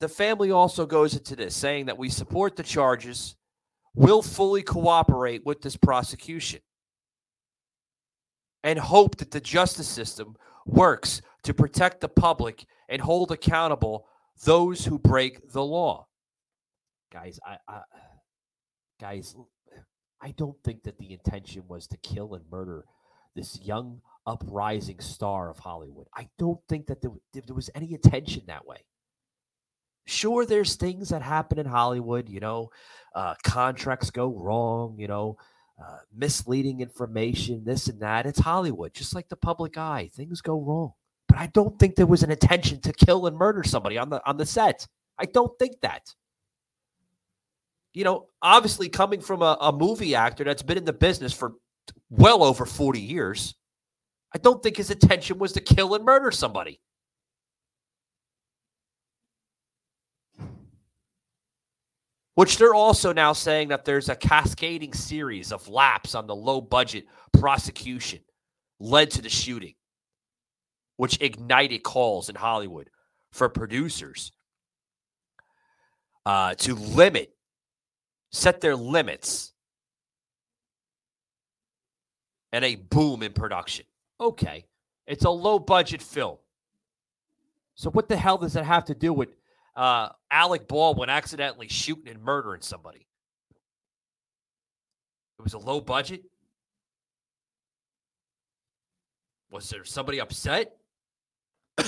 the 0.00 0.08
family 0.08 0.50
also 0.50 0.84
goes 0.84 1.14
into 1.14 1.36
this 1.36 1.54
saying 1.54 1.86
that 1.86 1.96
we 1.96 2.08
support 2.08 2.56
the 2.56 2.64
charges, 2.64 3.36
will 3.94 4.22
fully 4.22 4.62
cooperate 4.62 5.46
with 5.46 5.62
this 5.62 5.76
prosecution, 5.76 6.60
and 8.64 8.78
hope 8.78 9.18
that 9.18 9.30
the 9.30 9.40
justice 9.40 9.86
system 9.88 10.34
works 10.66 11.22
to 11.44 11.54
protect 11.54 12.00
the 12.00 12.08
public 12.08 12.66
and 12.88 13.00
hold 13.00 13.30
accountable 13.30 14.06
those 14.44 14.84
who 14.84 14.98
break 14.98 15.52
the 15.52 15.62
law. 15.62 16.08
Guys, 17.12 17.38
I, 17.46 17.58
I 17.68 17.82
guys, 19.00 19.36
I 20.20 20.32
don't 20.32 20.60
think 20.64 20.82
that 20.84 20.98
the 20.98 21.12
intention 21.12 21.62
was 21.68 21.86
to 21.88 21.96
kill 21.98 22.34
and 22.34 22.44
murder 22.50 22.84
this 23.36 23.60
young 23.60 24.00
uprising 24.26 25.00
star 25.00 25.50
of 25.50 25.58
Hollywood. 25.58 26.06
I 26.14 26.28
don't 26.38 26.60
think 26.68 26.86
that 26.86 27.00
there, 27.00 27.10
there 27.32 27.54
was 27.54 27.70
any 27.74 27.94
attention 27.94 28.42
that 28.46 28.66
way. 28.66 28.84
Sure, 30.04 30.44
there's 30.44 30.74
things 30.76 31.10
that 31.10 31.22
happen 31.22 31.58
in 31.58 31.66
Hollywood, 31.66 32.28
you 32.28 32.40
know, 32.40 32.70
uh, 33.14 33.34
contracts 33.44 34.10
go 34.10 34.34
wrong, 34.34 34.96
you 34.98 35.06
know, 35.06 35.36
uh, 35.82 35.98
misleading 36.14 36.80
information, 36.80 37.64
this 37.64 37.88
and 37.88 38.00
that. 38.00 38.26
It's 38.26 38.38
Hollywood, 38.38 38.94
just 38.94 39.14
like 39.14 39.28
the 39.28 39.36
public 39.36 39.78
eye. 39.78 40.10
Things 40.12 40.40
go 40.40 40.60
wrong. 40.60 40.92
But 41.28 41.38
I 41.38 41.46
don't 41.48 41.78
think 41.78 41.96
there 41.96 42.06
was 42.06 42.22
an 42.22 42.30
intention 42.30 42.80
to 42.82 42.92
kill 42.92 43.26
and 43.26 43.36
murder 43.36 43.62
somebody 43.62 43.96
on 43.96 44.10
the 44.10 44.20
on 44.28 44.36
the 44.36 44.46
set. 44.46 44.86
I 45.18 45.24
don't 45.24 45.56
think 45.58 45.80
that. 45.82 46.14
You 47.94 48.04
know, 48.04 48.26
obviously 48.40 48.88
coming 48.88 49.20
from 49.20 49.42
a, 49.42 49.56
a 49.60 49.72
movie 49.72 50.14
actor 50.14 50.44
that's 50.44 50.62
been 50.62 50.78
in 50.78 50.84
the 50.84 50.92
business 50.92 51.32
for 51.32 51.54
well 52.10 52.42
over 52.42 52.64
40 52.64 53.00
years, 53.00 53.54
I 54.34 54.38
don't 54.38 54.62
think 54.62 54.76
his 54.76 54.90
intention 54.90 55.38
was 55.38 55.52
to 55.52 55.60
kill 55.60 55.94
and 55.94 56.04
murder 56.04 56.30
somebody. 56.30 56.80
Which 62.34 62.56
they're 62.56 62.74
also 62.74 63.12
now 63.12 63.34
saying 63.34 63.68
that 63.68 63.84
there's 63.84 64.08
a 64.08 64.16
cascading 64.16 64.94
series 64.94 65.52
of 65.52 65.68
laps 65.68 66.14
on 66.14 66.26
the 66.26 66.34
low 66.34 66.62
budget 66.62 67.04
prosecution 67.34 68.20
led 68.80 69.10
to 69.10 69.22
the 69.22 69.28
shooting, 69.28 69.74
which 70.96 71.20
ignited 71.20 71.82
calls 71.82 72.30
in 72.30 72.34
Hollywood 72.34 72.88
for 73.32 73.50
producers 73.50 74.32
uh, 76.24 76.54
to 76.54 76.74
limit, 76.74 77.34
set 78.30 78.62
their 78.62 78.76
limits, 78.76 79.52
and 82.50 82.64
a 82.64 82.76
boom 82.76 83.22
in 83.22 83.32
production. 83.32 83.84
Okay, 84.20 84.66
it's 85.06 85.24
a 85.24 85.30
low 85.30 85.58
budget 85.58 86.02
film. 86.02 86.38
So 87.74 87.90
what 87.90 88.08
the 88.08 88.16
hell 88.16 88.38
does 88.38 88.52
that 88.52 88.64
have 88.64 88.84
to 88.86 88.94
do 88.94 89.12
with 89.12 89.34
uh, 89.74 90.10
Alec 90.30 90.68
Baldwin 90.68 91.08
accidentally 91.08 91.68
shooting 91.68 92.08
and 92.08 92.22
murdering 92.22 92.60
somebody? 92.60 93.06
It 95.38 95.42
was 95.42 95.54
a 95.54 95.58
low 95.58 95.80
budget. 95.80 96.22
Was 99.50 99.68
there 99.70 99.84
somebody 99.84 100.20
upset? 100.20 100.76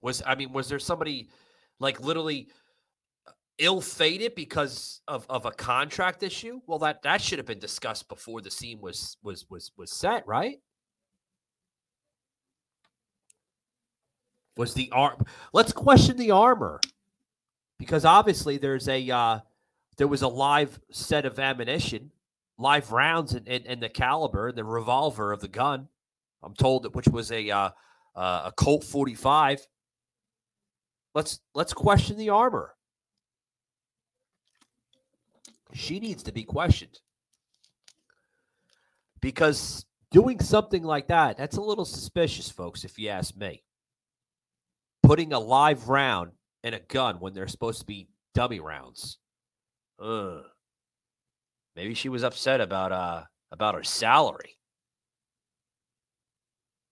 was 0.00 0.22
I 0.24 0.34
mean, 0.34 0.52
was 0.52 0.68
there 0.68 0.78
somebody 0.78 1.28
like 1.80 2.00
literally 2.00 2.48
ill-fated 3.58 4.34
because 4.34 5.00
of, 5.08 5.26
of 5.28 5.46
a 5.46 5.50
contract 5.50 6.22
issue? 6.22 6.60
Well, 6.66 6.78
that 6.80 7.02
that 7.02 7.20
should 7.20 7.38
have 7.38 7.46
been 7.46 7.58
discussed 7.58 8.08
before 8.08 8.40
the 8.40 8.50
scene 8.50 8.80
was 8.80 9.16
was 9.22 9.46
was 9.50 9.72
was 9.76 9.90
set, 9.90 10.26
right? 10.26 10.58
Was 14.56 14.74
the 14.74 14.90
arm. 14.90 15.24
Let's 15.52 15.72
question 15.72 16.16
the 16.16 16.30
armor 16.30 16.80
because 17.78 18.04
obviously 18.04 18.58
there's 18.58 18.88
a 18.88 19.10
uh, 19.10 19.40
there 19.96 20.08
was 20.08 20.22
a 20.22 20.28
live 20.28 20.80
set 20.90 21.24
of 21.24 21.38
ammunition, 21.38 22.10
live 22.58 22.92
rounds, 22.92 23.34
and 23.34 23.46
in, 23.48 23.62
in, 23.62 23.80
the 23.80 23.88
caliber, 23.88 24.52
the 24.52 24.64
revolver 24.64 25.32
of 25.32 25.40
the 25.40 25.48
gun. 25.48 25.88
I'm 26.42 26.54
told 26.54 26.84
that 26.84 26.94
which 26.94 27.08
was 27.08 27.30
a 27.32 27.50
uh, 27.50 27.70
uh, 28.14 28.42
a 28.46 28.52
Colt 28.56 28.84
45. 28.84 29.66
Let's 31.14 31.40
let's 31.54 31.72
question 31.72 32.16
the 32.16 32.30
armor. 32.30 32.74
She 35.74 36.00
needs 36.00 36.22
to 36.24 36.32
be 36.32 36.44
questioned 36.44 37.00
because 39.20 39.86
doing 40.10 40.38
something 40.38 40.82
like 40.82 41.08
that 41.08 41.38
that's 41.38 41.56
a 41.56 41.62
little 41.62 41.86
suspicious, 41.86 42.50
folks. 42.50 42.84
If 42.84 42.98
you 42.98 43.08
ask 43.08 43.34
me 43.36 43.62
putting 45.02 45.32
a 45.32 45.38
live 45.38 45.88
round 45.88 46.32
in 46.62 46.74
a 46.74 46.80
gun 46.80 47.16
when 47.16 47.34
they're 47.34 47.48
supposed 47.48 47.80
to 47.80 47.86
be 47.86 48.08
dummy 48.34 48.60
rounds. 48.60 49.18
Ugh. 50.00 50.42
Maybe 51.76 51.94
she 51.94 52.08
was 52.08 52.22
upset 52.22 52.60
about 52.60 52.92
uh 52.92 53.22
about 53.50 53.74
her 53.74 53.82
salary. 53.82 54.58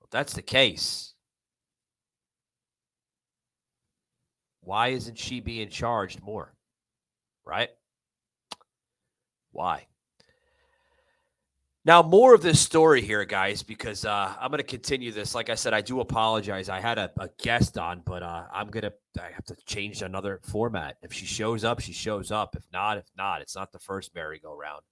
If 0.02 0.10
that's 0.10 0.32
the 0.34 0.42
case, 0.42 1.14
why 4.62 4.88
isn't 4.88 5.18
she 5.18 5.40
being 5.40 5.68
charged 5.68 6.22
more? 6.22 6.54
Right? 7.44 7.70
Why? 9.52 9.86
Now, 11.86 12.02
more 12.02 12.34
of 12.34 12.42
this 12.42 12.60
story 12.60 13.00
here, 13.00 13.24
guys, 13.24 13.62
because 13.62 14.04
uh, 14.04 14.34
I'm 14.38 14.50
going 14.50 14.58
to 14.58 14.64
continue 14.64 15.12
this. 15.12 15.34
Like 15.34 15.48
I 15.48 15.54
said, 15.54 15.72
I 15.72 15.80
do 15.80 16.00
apologize. 16.00 16.68
I 16.68 16.78
had 16.78 16.98
a, 16.98 17.10
a 17.18 17.30
guest 17.42 17.78
on, 17.78 18.02
but 18.04 18.22
uh, 18.22 18.44
I'm 18.52 18.68
going 18.68 18.82
to 18.82 18.92
I 19.18 19.30
have 19.34 19.46
to 19.46 19.56
change 19.64 20.02
another 20.02 20.40
format. 20.42 20.98
If 21.02 21.12
she 21.14 21.24
shows 21.24 21.64
up, 21.64 21.80
she 21.80 21.94
shows 21.94 22.30
up. 22.30 22.54
If 22.54 22.64
not, 22.70 22.98
if 22.98 23.06
not, 23.16 23.40
it's 23.40 23.56
not 23.56 23.72
the 23.72 23.78
first 23.78 24.14
merry-go-round. 24.14 24.82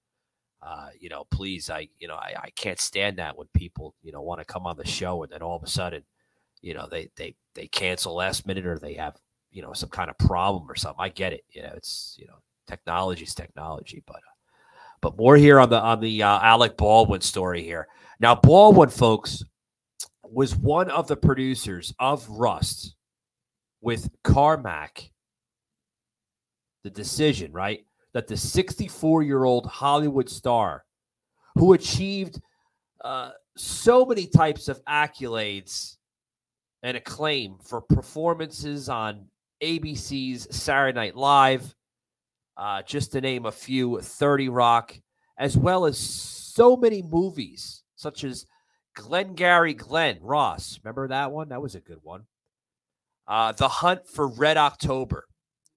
Uh, 0.63 0.89
you 0.99 1.11
know, 1.11 1.25
please, 1.31 1.69
I 1.69 1.89
you 1.99 2.09
know 2.09 2.17
I, 2.17 2.35
I 2.45 2.51
can't 2.57 2.81
stand 2.81 3.19
that 3.19 3.37
when 3.37 3.49
people 3.55 3.95
you 4.03 4.11
know 4.11 4.23
want 4.23 4.41
to 4.41 4.47
come 4.47 4.67
on 4.67 4.77
the 4.77 4.87
show 4.87 5.23
and 5.23 5.31
then 5.31 5.43
all 5.43 5.57
of 5.57 5.63
a 5.63 5.69
sudden, 5.69 6.05
you 6.63 6.73
know, 6.73 6.89
they 6.91 7.11
they 7.17 7.37
they 7.55 7.69
cancel 7.69 8.15
last 8.15 8.47
minute 8.47 8.67
or 8.67 8.79
they 8.79 8.95
have 8.95 9.17
you 9.53 9.61
know 9.63 9.75
some 9.75 9.91
kind 9.91 10.09
of 10.09 10.17
problem 10.19 10.69
or 10.69 10.75
something. 10.75 11.05
I 11.05 11.11
get 11.11 11.35
it. 11.35 11.45
You 11.51 11.63
know, 11.63 11.73
it's 11.77 12.17
you 12.19 12.27
know 12.27 12.39
technology 12.67 13.25
is 13.25 13.35
technology, 13.35 14.03
but. 14.07 14.17
Uh, 14.17 14.38
but 15.01 15.17
more 15.17 15.37
here 15.37 15.59
on 15.59 15.71
the 15.71 15.81
on 15.81 16.01
the 16.01 16.23
uh, 16.23 16.41
Alec 16.41 16.77
Baldwin 16.77 17.21
story 17.21 17.63
here. 17.63 17.89
Now, 18.21 18.35
Baldwin, 18.35 18.89
folks, 18.89 19.45
was 20.23 20.57
one 20.57 20.91
of 20.91 21.09
the 21.09 21.17
producers 21.17 21.95
of 21.99 22.29
Rust 22.29 22.97
with 23.81 24.11
Carmack. 24.25 25.11
The 26.85 26.91
decision, 26.91 27.53
right, 27.53 27.85
that 28.15 28.27
the 28.27 28.37
64 28.37 29.23
year 29.23 29.45
old 29.45 29.67
Hollywood 29.67 30.29
star, 30.29 30.85
who 31.55 31.73
achieved 31.73 32.41
uh, 33.05 33.31
so 33.57 34.05
many 34.05 34.27
types 34.27 34.69
of 34.69 34.83
accolades 34.85 35.97
and 36.83 36.97
acclaim 36.97 37.57
for 37.63 37.81
performances 37.81 38.89
on 38.89 39.27
ABC's 39.63 40.55
Saturday 40.57 40.95
Night 40.95 41.17
Live, 41.17 41.75
uh, 42.59 42.83
just 42.83 43.13
to 43.13 43.21
name 43.21 43.47
a 43.47 43.53
few 43.53 44.01
30 44.01 44.49
Rock, 44.49 44.99
as 45.39 45.57
well 45.57 45.87
as 45.87 45.97
so 45.97 46.77
many 46.77 47.03
movies, 47.03 47.85
such 47.95 48.25
as 48.25 48.47
Glengarry 48.95 49.75
Glen 49.75 50.19
Ross. 50.21 50.81
Remember 50.83 51.07
that 51.09 51.31
one? 51.31 51.51
That 51.51 51.63
was 51.63 51.77
a 51.77 51.81
good 51.81 52.01
one. 52.03 52.25
Uh, 53.29 53.53
the 53.53 53.69
Hunt 53.69 54.09
for 54.09 54.27
Red 54.27 54.57
October. 54.57 55.25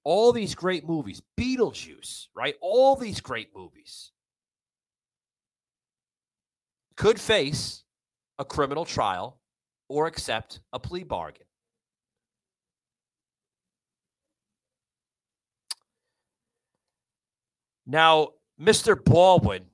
All 0.04 0.32
these 0.32 0.56
great 0.56 0.88
movies. 0.88 1.22
Beetlejuice, 1.40 2.26
right? 2.36 2.56
All 2.62 2.96
these 2.96 3.22
great 3.22 3.50
movies 3.56 4.12
could 6.98 7.20
face 7.20 7.84
a 8.40 8.46
criminal 8.46 8.86
trial 8.86 9.40
or 9.88 10.08
accept 10.08 10.62
a 10.74 10.80
plea 10.80 11.04
bargain. 11.04 11.46
Now, 17.86 18.30
Mr. 18.60 19.02
Baldwin, 19.02 19.66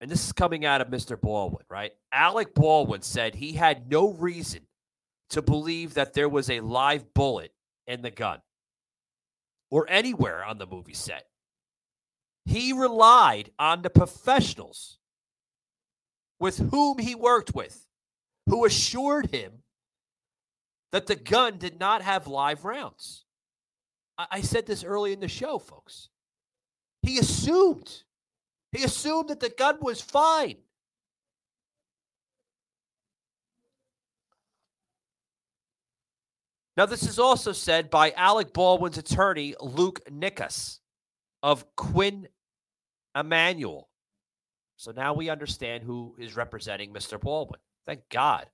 and 0.00 0.10
this 0.10 0.24
is 0.24 0.32
coming 0.32 0.64
out 0.64 0.80
of 0.80 0.88
Mr. 0.88 1.20
Baldwin, 1.20 1.64
right? 1.68 1.92
Alec 2.12 2.54
Baldwin 2.54 3.02
said 3.02 3.34
he 3.34 3.52
had 3.52 3.90
no 3.90 4.12
reason 4.12 4.60
to 5.30 5.42
believe 5.42 5.94
that 5.94 6.14
there 6.14 6.28
was 6.28 6.50
a 6.50 6.60
live 6.60 7.12
bullet 7.14 7.52
in 7.86 8.02
the 8.02 8.10
gun 8.10 8.40
or 9.70 9.86
anywhere 9.88 10.44
on 10.44 10.58
the 10.58 10.66
movie 10.66 10.94
set. 10.94 11.26
He 12.44 12.72
relied 12.72 13.50
on 13.58 13.82
the 13.82 13.90
professionals 13.90 14.98
with 16.38 16.58
whom 16.70 16.98
he 16.98 17.14
worked 17.14 17.54
with, 17.54 17.86
who 18.48 18.64
assured 18.64 19.30
him 19.32 19.62
that 20.92 21.06
the 21.06 21.16
gun 21.16 21.58
did 21.58 21.80
not 21.80 22.02
have 22.02 22.28
live 22.28 22.64
rounds. 22.64 23.24
I, 24.16 24.26
I 24.30 24.40
said 24.42 24.66
this 24.66 24.84
early 24.84 25.12
in 25.12 25.20
the 25.20 25.28
show, 25.28 25.58
folks. 25.58 26.08
He 27.06 27.18
assumed. 27.18 28.02
He 28.72 28.82
assumed 28.82 29.28
that 29.28 29.40
the 29.40 29.48
gun 29.48 29.78
was 29.80 30.00
fine. 30.02 30.56
Now, 36.76 36.84
this 36.84 37.04
is 37.04 37.18
also 37.18 37.52
said 37.52 37.88
by 37.88 38.10
Alec 38.10 38.52
Baldwin's 38.52 38.98
attorney, 38.98 39.54
Luke 39.60 40.00
Nikas 40.10 40.80
of 41.42 41.64
Quinn 41.74 42.28
Emanuel. 43.14 43.88
So 44.76 44.90
now 44.90 45.14
we 45.14 45.30
understand 45.30 45.84
who 45.84 46.14
is 46.18 46.36
representing 46.36 46.92
Mr. 46.92 47.18
Baldwin. 47.18 47.60
Thank 47.86 48.00
God. 48.10 48.46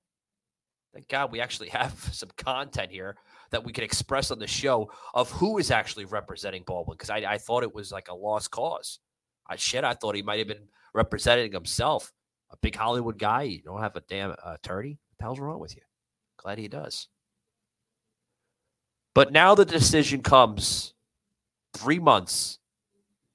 Thank 0.93 1.09
God 1.09 1.33
we 1.33 1.41
actually 1.41 1.69
have 1.69 1.97
some 2.13 2.29
content 2.37 2.91
here 2.91 3.15
that 3.53 3.63
we 3.63 3.71
can 3.71 3.83
express 3.83 4.31
on 4.31 4.39
the 4.39 4.47
show 4.47 4.91
of 5.13 5.29
who 5.31 5.59
is 5.59 5.69
actually 5.69 6.05
representing 6.05 6.63
Baldwin 6.65 6.97
because 6.97 7.11
I, 7.11 7.17
I, 7.17 7.37
thought 7.37 7.61
it 7.61 7.73
was 7.73 7.91
like 7.91 8.07
a 8.09 8.15
lost 8.15 8.49
cause. 8.49 8.99
I 9.47 9.55
shit, 9.55 9.83
I 9.83 9.93
thought 9.93 10.15
he 10.15 10.23
might 10.23 10.39
have 10.39 10.47
been 10.47 10.67
representing 10.93 11.51
himself. 11.51 12.11
A 12.51 12.57
big 12.57 12.75
Hollywood 12.75 13.19
guy. 13.19 13.43
You 13.43 13.61
don't 13.61 13.81
have 13.81 13.95
a 13.95 14.01
damn 14.01 14.31
uh, 14.31 14.55
attorney. 14.55 14.99
What 15.09 15.17
the 15.19 15.23
hell's 15.23 15.39
wrong 15.39 15.59
with 15.59 15.75
you? 15.75 15.83
Glad 16.37 16.57
he 16.57 16.67
does. 16.67 17.07
But 19.13 19.31
now 19.31 19.53
the 19.53 19.65
decision 19.65 20.21
comes 20.21 20.93
three 21.75 21.99
months 21.99 22.57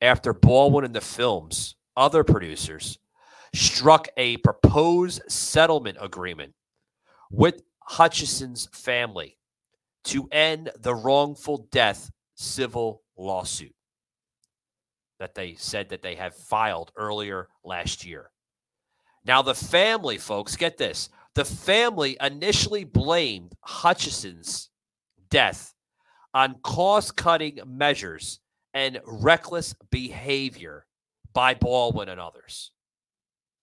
after 0.03 0.33
Baldwin 0.33 0.85
and 0.85 0.95
the 0.95 1.01
film's 1.01 1.77
other 1.97 2.25
producers 2.25 2.99
struck 3.55 4.09
a 4.17 4.37
proposed 4.39 5.23
settlement 5.29 5.99
agreement 6.01 6.55
with 7.31 7.63
Hutchison's 7.81 8.69
family 8.73 9.38
to 10.09 10.29
end 10.33 10.71
the 10.81 10.95
wrongful 10.95 11.69
death 11.71 12.11
civil 12.35 13.03
lawsuit 13.17 13.75
that 15.19 15.35
they 15.35 15.55
said 15.55 15.89
that 15.89 16.03
they 16.03 16.15
have 16.15 16.35
filed 16.35 16.93
earlier 16.97 17.49
last 17.65 18.05
year. 18.07 18.31
Now, 19.25 19.43
the 19.43 19.55
family, 19.55 20.17
folks, 20.17 20.57
get 20.57 20.79
this. 20.79 21.11
The 21.35 21.45
family 21.45 22.17
initially 22.21 22.85
blamed 22.85 23.53
Hutchison's 23.63 24.71
death 25.29 25.75
on 26.33 26.57
cost 26.63 27.17
cutting 27.17 27.59
measures 27.67 28.41
and 28.73 29.01
reckless 29.05 29.75
behavior 29.91 30.87
by 31.35 31.55
Baldwin 31.55 32.09
and 32.09 32.21
others. 32.21 32.71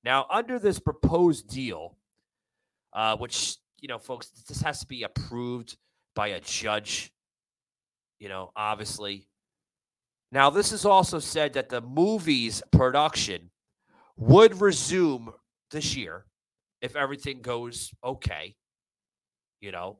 Now, 0.03 0.27
under 0.29 0.59
this 0.59 0.77
proposed 0.77 1.49
deal, 1.49 1.97
uh, 2.93 3.17
which, 3.17 3.57
you 3.79 3.87
know, 3.87 3.97
folks, 3.97 4.29
this 4.47 4.61
has 4.61 4.81
to 4.81 4.87
be 4.87 5.03
approved 5.03 5.77
by 6.15 6.29
a 6.29 6.39
judge, 6.39 7.11
you 8.19 8.29
know, 8.29 8.51
obviously. 8.55 9.27
Now, 10.31 10.49
this 10.49 10.71
is 10.71 10.85
also 10.85 11.19
said 11.19 11.53
that 11.53 11.69
the 11.69 11.81
movie's 11.81 12.63
production 12.71 13.51
would 14.17 14.59
resume 14.61 15.33
this 15.71 15.95
year 15.95 16.25
if 16.81 16.95
everything 16.95 17.41
goes 17.41 17.91
okay, 18.03 18.55
you 19.59 19.71
know, 19.71 19.99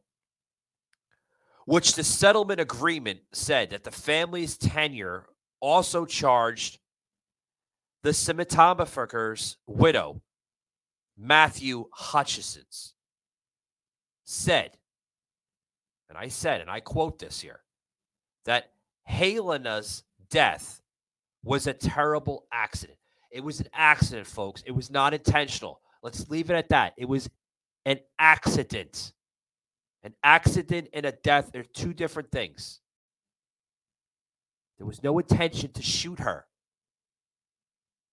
which 1.65 1.95
the 1.95 2.03
settlement 2.03 2.59
agreement 2.59 3.19
said 3.33 3.71
that 3.71 3.83
the 3.83 3.91
family's 3.91 4.57
tenure 4.57 5.25
also 5.59 6.05
charged 6.05 6.79
the 8.03 8.11
cinematographer's 8.11 9.57
widow, 9.65 10.21
Matthew 11.17 11.85
Hutchison's, 11.91 12.93
said 14.25 14.77
and 16.09 16.17
I 16.17 16.27
said, 16.27 16.61
and 16.61 16.69
I 16.69 16.79
quote 16.79 17.19
this 17.19 17.41
here, 17.41 17.61
that 18.45 18.71
Halyna's 19.09 20.03
death 20.29 20.81
was 21.43 21.67
a 21.67 21.73
terrible 21.73 22.45
accident. 22.51 22.97
It 23.31 23.43
was 23.43 23.59
an 23.59 23.67
accident, 23.73 24.27
folks. 24.27 24.63
It 24.65 24.71
was 24.71 24.89
not 24.89 25.13
intentional. 25.13 25.81
Let's 26.01 26.29
leave 26.29 26.49
it 26.49 26.55
at 26.55 26.69
that. 26.69 26.93
It 26.97 27.05
was 27.05 27.29
an 27.85 27.99
accident. 28.19 29.13
An 30.03 30.13
accident 30.23 30.89
and 30.93 31.05
a 31.05 31.11
death 31.11 31.55
are 31.55 31.63
two 31.63 31.93
different 31.93 32.31
things. 32.31 32.79
There 34.77 34.87
was 34.87 35.03
no 35.03 35.17
intention 35.19 35.71
to 35.73 35.81
shoot 35.81 36.19
her. 36.19 36.45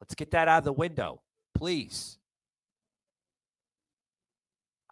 Let's 0.01 0.15
get 0.15 0.31
that 0.33 0.49
out 0.49 0.59
of 0.59 0.65
the 0.65 0.73
window, 0.73 1.23
please. 1.55 2.19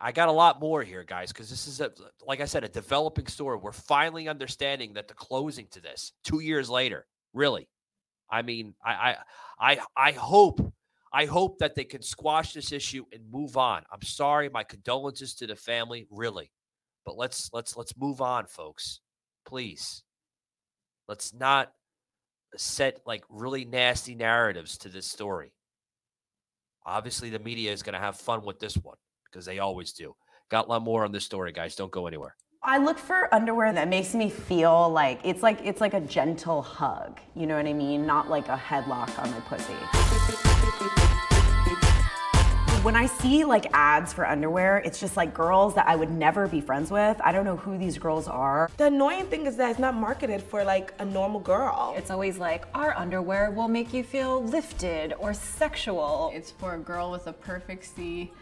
I 0.00 0.12
got 0.12 0.28
a 0.30 0.32
lot 0.32 0.60
more 0.60 0.82
here, 0.82 1.04
guys, 1.04 1.30
because 1.30 1.50
this 1.50 1.68
is 1.68 1.80
a 1.80 1.92
like 2.26 2.40
I 2.40 2.46
said, 2.46 2.64
a 2.64 2.68
developing 2.68 3.26
story. 3.26 3.58
We're 3.58 3.72
finally 3.72 4.28
understanding 4.28 4.94
that 4.94 5.08
the 5.08 5.14
closing 5.14 5.66
to 5.72 5.80
this 5.82 6.12
two 6.24 6.40
years 6.40 6.70
later, 6.70 7.06
really. 7.34 7.68
I 8.30 8.42
mean, 8.42 8.74
I 8.84 8.92
I 8.92 9.16
I 9.58 9.78
I 9.96 10.12
hope 10.12 10.72
I 11.12 11.26
hope 11.26 11.58
that 11.58 11.74
they 11.74 11.84
can 11.84 12.00
squash 12.00 12.54
this 12.54 12.72
issue 12.72 13.04
and 13.12 13.30
move 13.30 13.58
on. 13.58 13.82
I'm 13.92 14.02
sorry, 14.02 14.48
my 14.48 14.64
condolences 14.64 15.34
to 15.34 15.46
the 15.46 15.56
family, 15.56 16.06
really. 16.10 16.50
But 17.04 17.18
let's 17.18 17.50
let's 17.52 17.76
let's 17.76 17.96
move 17.98 18.22
on, 18.22 18.46
folks. 18.46 19.00
Please. 19.44 20.02
Let's 21.08 21.34
not 21.34 21.72
set 22.56 23.00
like 23.04 23.24
really 23.28 23.64
nasty 23.64 24.14
narratives 24.14 24.78
to 24.78 24.88
this 24.88 25.06
story. 25.06 25.52
Obviously, 26.86 27.28
the 27.28 27.38
media 27.38 27.72
is 27.72 27.82
going 27.82 27.94
to 27.94 28.00
have 28.00 28.16
fun 28.16 28.44
with 28.44 28.60
this 28.60 28.76
one 28.76 28.96
because 29.30 29.46
they 29.46 29.58
always 29.58 29.92
do. 29.92 30.14
Got 30.48 30.66
a 30.66 30.68
lot 30.68 30.82
more 30.82 31.04
on 31.04 31.12
this 31.12 31.24
story, 31.24 31.52
guys. 31.52 31.76
Don't 31.76 31.90
go 31.90 32.06
anywhere. 32.06 32.34
I 32.62 32.76
look 32.76 32.98
for 32.98 33.32
underwear 33.34 33.72
that 33.72 33.88
makes 33.88 34.14
me 34.14 34.28
feel 34.28 34.90
like 34.90 35.20
it's 35.24 35.42
like 35.42 35.60
it's 35.64 35.80
like 35.80 35.94
a 35.94 36.00
gentle 36.00 36.60
hug. 36.60 37.18
You 37.34 37.46
know 37.46 37.56
what 37.56 37.66
I 37.66 37.72
mean? 37.72 38.04
Not 38.04 38.28
like 38.28 38.48
a 38.48 38.56
headlock 38.56 39.18
on 39.18 39.30
my 39.30 39.40
pussy. 39.40 39.72
When 42.82 42.96
I 42.96 43.04
see 43.04 43.44
like 43.44 43.66
ads 43.74 44.14
for 44.14 44.26
underwear, 44.26 44.78
it's 44.78 44.98
just 44.98 45.14
like 45.14 45.34
girls 45.34 45.74
that 45.74 45.86
I 45.86 45.96
would 45.96 46.10
never 46.10 46.48
be 46.48 46.62
friends 46.62 46.90
with. 46.90 47.20
I 47.22 47.30
don't 47.30 47.44
know 47.44 47.56
who 47.56 47.76
these 47.76 47.98
girls 47.98 48.26
are. 48.26 48.70
The 48.78 48.86
annoying 48.86 49.26
thing 49.26 49.44
is 49.44 49.56
that 49.56 49.70
it's 49.70 49.78
not 49.78 49.94
marketed 49.94 50.42
for 50.42 50.64
like 50.64 50.94
a 50.98 51.04
normal 51.04 51.40
girl. 51.40 51.94
It's 51.96 52.10
always 52.10 52.38
like, 52.38 52.64
our 52.74 52.96
underwear 52.96 53.50
will 53.50 53.68
make 53.68 53.92
you 53.92 54.02
feel 54.02 54.42
lifted 54.42 55.12
or 55.18 55.34
sexual. 55.34 56.30
It's 56.34 56.50
for 56.52 56.74
a 56.74 56.78
girl 56.78 57.10
with 57.10 57.26
a 57.26 57.34
perfect 57.34 57.84
C 57.84 58.32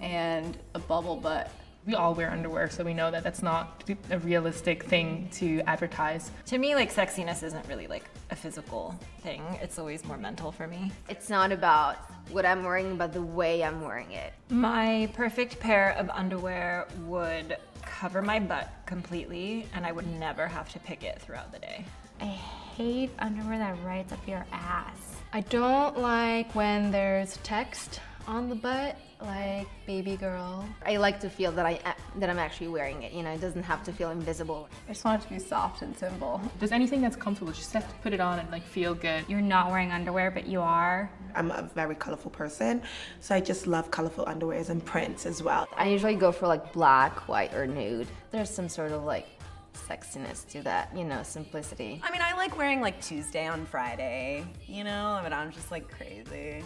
and 0.00 0.56
a 0.74 0.78
bubble 0.78 1.16
butt. 1.16 1.50
We 1.86 1.94
all 1.94 2.14
wear 2.14 2.30
underwear, 2.30 2.68
so 2.68 2.84
we 2.84 2.92
know 2.92 3.10
that 3.10 3.24
that's 3.24 3.42
not 3.42 3.84
a 4.10 4.18
realistic 4.18 4.84
thing 4.84 5.28
to 5.32 5.62
advertise. 5.62 6.30
To 6.46 6.58
me, 6.58 6.74
like 6.74 6.92
sexiness 6.92 7.42
isn't 7.42 7.66
really 7.68 7.86
like 7.86 8.04
a 8.30 8.36
physical 8.36 8.94
thing. 9.22 9.42
It's 9.62 9.78
always 9.78 10.04
more 10.04 10.18
mental 10.18 10.52
for 10.52 10.66
me. 10.66 10.92
It's 11.08 11.30
not 11.30 11.52
about 11.52 11.96
what 12.30 12.44
I'm 12.44 12.64
wearing, 12.64 12.96
but 12.96 13.14
the 13.14 13.22
way 13.22 13.64
I'm 13.64 13.80
wearing 13.80 14.12
it. 14.12 14.34
My 14.50 15.08
perfect 15.14 15.58
pair 15.58 15.92
of 15.92 16.10
underwear 16.10 16.86
would 17.06 17.56
cover 17.82 18.20
my 18.20 18.40
butt 18.40 18.70
completely, 18.84 19.66
and 19.74 19.86
I 19.86 19.92
would 19.92 20.06
never 20.18 20.46
have 20.46 20.70
to 20.72 20.78
pick 20.80 21.02
it 21.02 21.18
throughout 21.20 21.50
the 21.50 21.58
day. 21.60 21.86
I 22.20 22.26
hate 22.26 23.10
underwear 23.18 23.58
that 23.58 23.82
rides 23.82 24.12
up 24.12 24.28
your 24.28 24.44
ass. 24.52 25.16
I 25.32 25.40
don't 25.40 25.98
like 25.98 26.54
when 26.54 26.90
there's 26.90 27.38
text 27.38 28.00
on 28.26 28.48
the 28.50 28.54
butt, 28.54 28.98
like 29.22 29.68
baby 29.86 30.16
girl. 30.16 30.64
I 30.84 30.96
like 30.96 31.20
to 31.20 31.30
feel 31.30 31.52
that 31.52 31.66
I 31.66 31.80
that 32.16 32.30
I'm 32.30 32.38
actually 32.38 32.68
wearing 32.68 33.02
it. 33.02 33.12
You 33.12 33.22
know, 33.22 33.30
it 33.30 33.40
doesn't 33.40 33.62
have 33.62 33.82
to 33.84 33.92
feel 33.92 34.10
invisible. 34.10 34.68
I 34.88 34.92
just 34.92 35.04
want 35.04 35.22
it 35.22 35.26
to 35.26 35.32
be 35.32 35.38
soft 35.38 35.82
and 35.82 35.96
simple. 35.96 36.40
There's 36.58 36.72
anything 36.72 37.00
that's 37.00 37.16
comfortable, 37.16 37.52
just 37.52 37.72
have 37.72 37.88
to 37.88 37.94
put 38.02 38.12
it 38.12 38.20
on 38.20 38.38
and 38.38 38.50
like 38.50 38.64
feel 38.64 38.94
good. 38.94 39.24
You're 39.28 39.40
not 39.40 39.70
wearing 39.70 39.92
underwear, 39.92 40.30
but 40.30 40.46
you 40.46 40.60
are. 40.60 41.10
I'm 41.34 41.50
a 41.50 41.62
very 41.74 41.94
colorful 41.94 42.30
person, 42.30 42.82
so 43.20 43.34
I 43.34 43.40
just 43.40 43.66
love 43.66 43.90
colorful 43.90 44.24
underwears 44.26 44.70
and 44.70 44.84
prints 44.84 45.26
as 45.26 45.42
well. 45.42 45.68
I 45.76 45.88
usually 45.88 46.16
go 46.16 46.32
for 46.32 46.46
like 46.46 46.72
black, 46.72 47.28
white, 47.28 47.54
or 47.54 47.66
nude. 47.66 48.08
There's 48.30 48.50
some 48.50 48.68
sort 48.68 48.92
of 48.92 49.04
like 49.04 49.26
sexiness 49.74 50.48
to 50.48 50.62
that, 50.62 50.94
you 50.96 51.04
know, 51.04 51.22
simplicity. 51.22 52.00
I 52.02 52.10
mean, 52.10 52.20
I 52.22 52.34
like 52.34 52.56
wearing 52.56 52.80
like 52.80 53.00
Tuesday 53.00 53.46
on 53.46 53.66
Friday, 53.66 54.44
you 54.66 54.84
know, 54.84 55.20
but 55.22 55.32
I'm 55.32 55.50
just 55.50 55.70
like 55.70 55.90
crazy. 55.90 56.62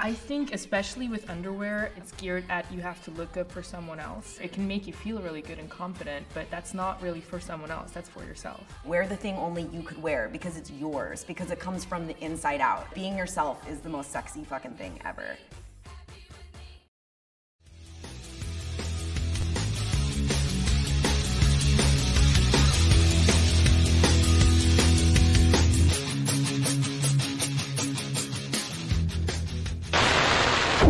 I 0.00 0.12
think, 0.12 0.54
especially 0.54 1.08
with 1.08 1.28
underwear, 1.28 1.90
it's 1.96 2.12
geared 2.12 2.44
at 2.48 2.72
you 2.72 2.80
have 2.80 3.02
to 3.04 3.10
look 3.10 3.32
good 3.32 3.48
for 3.48 3.64
someone 3.64 3.98
else. 3.98 4.38
It 4.40 4.52
can 4.52 4.68
make 4.68 4.86
you 4.86 4.92
feel 4.92 5.18
really 5.20 5.42
good 5.42 5.58
and 5.58 5.68
confident, 5.68 6.24
but 6.34 6.48
that's 6.52 6.72
not 6.72 7.02
really 7.02 7.20
for 7.20 7.40
someone 7.40 7.72
else, 7.72 7.90
that's 7.90 8.08
for 8.08 8.22
yourself. 8.22 8.62
Wear 8.84 9.08
the 9.08 9.16
thing 9.16 9.36
only 9.36 9.64
you 9.72 9.82
could 9.82 10.00
wear 10.00 10.28
because 10.30 10.56
it's 10.56 10.70
yours, 10.70 11.24
because 11.24 11.50
it 11.50 11.58
comes 11.58 11.84
from 11.84 12.06
the 12.06 12.16
inside 12.24 12.60
out. 12.60 12.94
Being 12.94 13.18
yourself 13.18 13.68
is 13.68 13.80
the 13.80 13.88
most 13.88 14.12
sexy 14.12 14.44
fucking 14.44 14.74
thing 14.74 15.00
ever. 15.04 15.36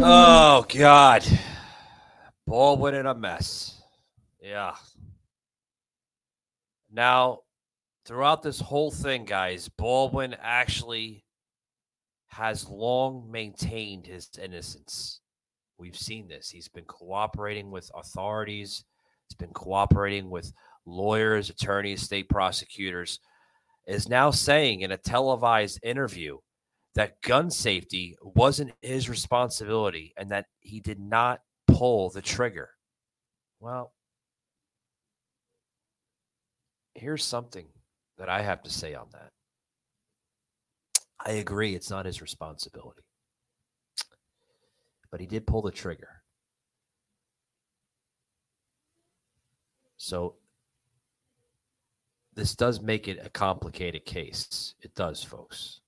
Oh 0.00 0.64
God, 0.68 1.26
Baldwin 2.46 2.94
in 2.94 3.06
a 3.06 3.14
mess. 3.14 3.82
Yeah. 4.40 4.74
Now, 6.92 7.40
throughout 8.06 8.42
this 8.44 8.60
whole 8.60 8.92
thing, 8.92 9.24
guys, 9.24 9.68
Baldwin 9.68 10.36
actually 10.40 11.24
has 12.28 12.68
long 12.68 13.28
maintained 13.28 14.06
his 14.06 14.28
innocence. 14.40 15.20
We've 15.78 15.96
seen 15.98 16.28
this. 16.28 16.48
He's 16.48 16.68
been 16.68 16.84
cooperating 16.84 17.72
with 17.72 17.90
authorities. 17.92 18.84
He's 19.28 19.36
been 19.36 19.52
cooperating 19.52 20.30
with 20.30 20.52
lawyers, 20.86 21.50
attorneys, 21.50 22.02
state 22.02 22.28
prosecutors. 22.28 23.18
Is 23.86 24.08
now 24.08 24.30
saying 24.30 24.82
in 24.82 24.92
a 24.92 24.96
televised 24.96 25.80
interview 25.82 26.38
that 26.98 27.22
gun 27.22 27.48
safety 27.48 28.16
wasn't 28.20 28.72
his 28.82 29.08
responsibility 29.08 30.12
and 30.16 30.32
that 30.32 30.46
he 30.58 30.80
did 30.80 30.98
not 30.98 31.42
pull 31.68 32.10
the 32.10 32.20
trigger. 32.20 32.70
Well, 33.60 33.92
here's 36.96 37.24
something 37.24 37.66
that 38.18 38.28
I 38.28 38.42
have 38.42 38.64
to 38.64 38.70
say 38.70 38.94
on 38.94 39.06
that. 39.12 39.30
I 41.24 41.34
agree, 41.34 41.76
it's 41.76 41.88
not 41.88 42.04
his 42.04 42.20
responsibility. 42.20 43.02
But 45.12 45.20
he 45.20 45.26
did 45.26 45.46
pull 45.46 45.62
the 45.62 45.70
trigger. 45.70 46.22
So 49.98 50.34
this 52.34 52.56
does 52.56 52.80
make 52.80 53.06
it 53.06 53.20
a 53.24 53.30
complicated 53.30 54.04
case. 54.04 54.74
It 54.80 54.96
does, 54.96 55.22
folks. 55.22 55.78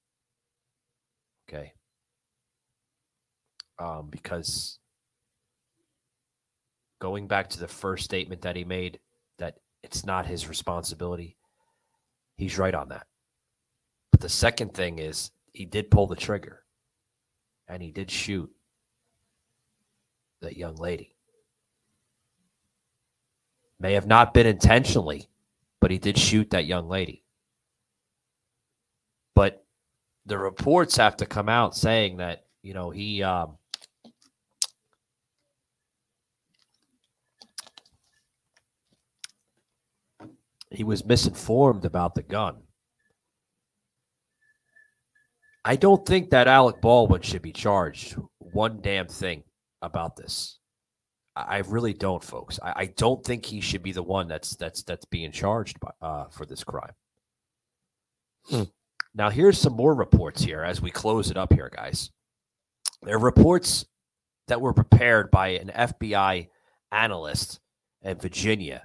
Okay. 1.53 1.73
Um, 3.79 4.09
because 4.11 4.79
going 7.01 7.27
back 7.27 7.49
to 7.51 7.59
the 7.59 7.67
first 7.67 8.05
statement 8.05 8.43
that 8.43 8.55
he 8.55 8.65
made, 8.65 9.01
that 9.39 9.57
it's 9.83 10.05
not 10.05 10.27
his 10.27 10.49
responsibility, 10.49 11.37
he's 12.37 12.59
right 12.59 12.75
on 12.75 12.91
that. 12.91 13.07
But 14.13 14.21
the 14.21 14.29
second 14.29 14.75
thing 14.75 14.99
is 14.99 15.33
he 15.53 15.65
did 15.65 15.91
pull 15.91 16.07
the 16.07 16.15
trigger 16.15 16.63
and 17.67 17.83
he 17.83 17.91
did 17.91 18.11
shoot 18.11 18.51
that 20.43 20.57
young 20.57 20.77
lady. 20.77 21.17
May 23.81 23.95
have 23.95 24.07
not 24.07 24.35
been 24.35 24.47
intentionally, 24.47 25.29
but 25.81 25.91
he 25.91 25.99
did 25.99 26.19
shoot 26.19 26.51
that 26.51 26.67
young 26.67 26.89
lady. 26.89 27.25
But 29.35 29.60
the 30.31 30.39
reports 30.39 30.97
have 30.97 31.17
to 31.17 31.27
come 31.27 31.49
out 31.49 31.77
saying 31.77 32.19
that 32.19 32.45
you 32.63 32.73
know 32.73 32.91
he 32.91 33.21
um, 33.21 33.59
he 40.71 40.85
was 40.85 41.05
misinformed 41.05 41.85
about 41.85 42.15
the 42.15 42.23
gun. 42.23 42.59
I 45.65 45.75
don't 45.75 46.07
think 46.07 46.31
that 46.31 46.47
Alec 46.47 46.81
Baldwin 46.81 47.23
should 47.23 47.43
be 47.43 47.53
charged 47.53 48.17
one 48.39 48.81
damn 48.81 49.09
thing 49.09 49.43
about 49.83 50.15
this. 50.15 50.59
I 51.35 51.59
really 51.59 51.93
don't, 51.93 52.23
folks. 52.23 52.61
I, 52.63 52.73
I 52.77 52.87
don't 52.87 53.25
think 53.25 53.45
he 53.45 53.61
should 53.61 53.83
be 53.83 53.93
the 53.93 54.03
one 54.03 54.29
that's 54.29 54.55
that's 54.55 54.85
that's 54.85 55.07
being 55.07 55.33
charged 55.33 55.81
by, 55.81 55.91
uh, 56.01 56.29
for 56.29 56.47
this 56.47 56.63
crime. 56.63 56.93
Hmm. 58.45 58.63
Now, 59.15 59.31
here's 59.31 59.59
some 59.59 59.73
more 59.73 59.95
reports 59.95 60.43
here 60.43 60.63
as 60.63 60.81
we 60.81 60.91
close 60.91 61.31
it 61.31 61.37
up 61.37 61.53
here, 61.53 61.71
guys. 61.75 62.11
There 63.03 63.17
are 63.17 63.21
reports 63.21 63.85
that 64.49 64.61
were 64.61 64.73
prepared 64.73 65.31
by 65.31 65.49
an 65.49 65.69
FBI 65.69 66.49
analyst 66.93 67.61
in 68.03 68.19
Virginia. 68.19 68.85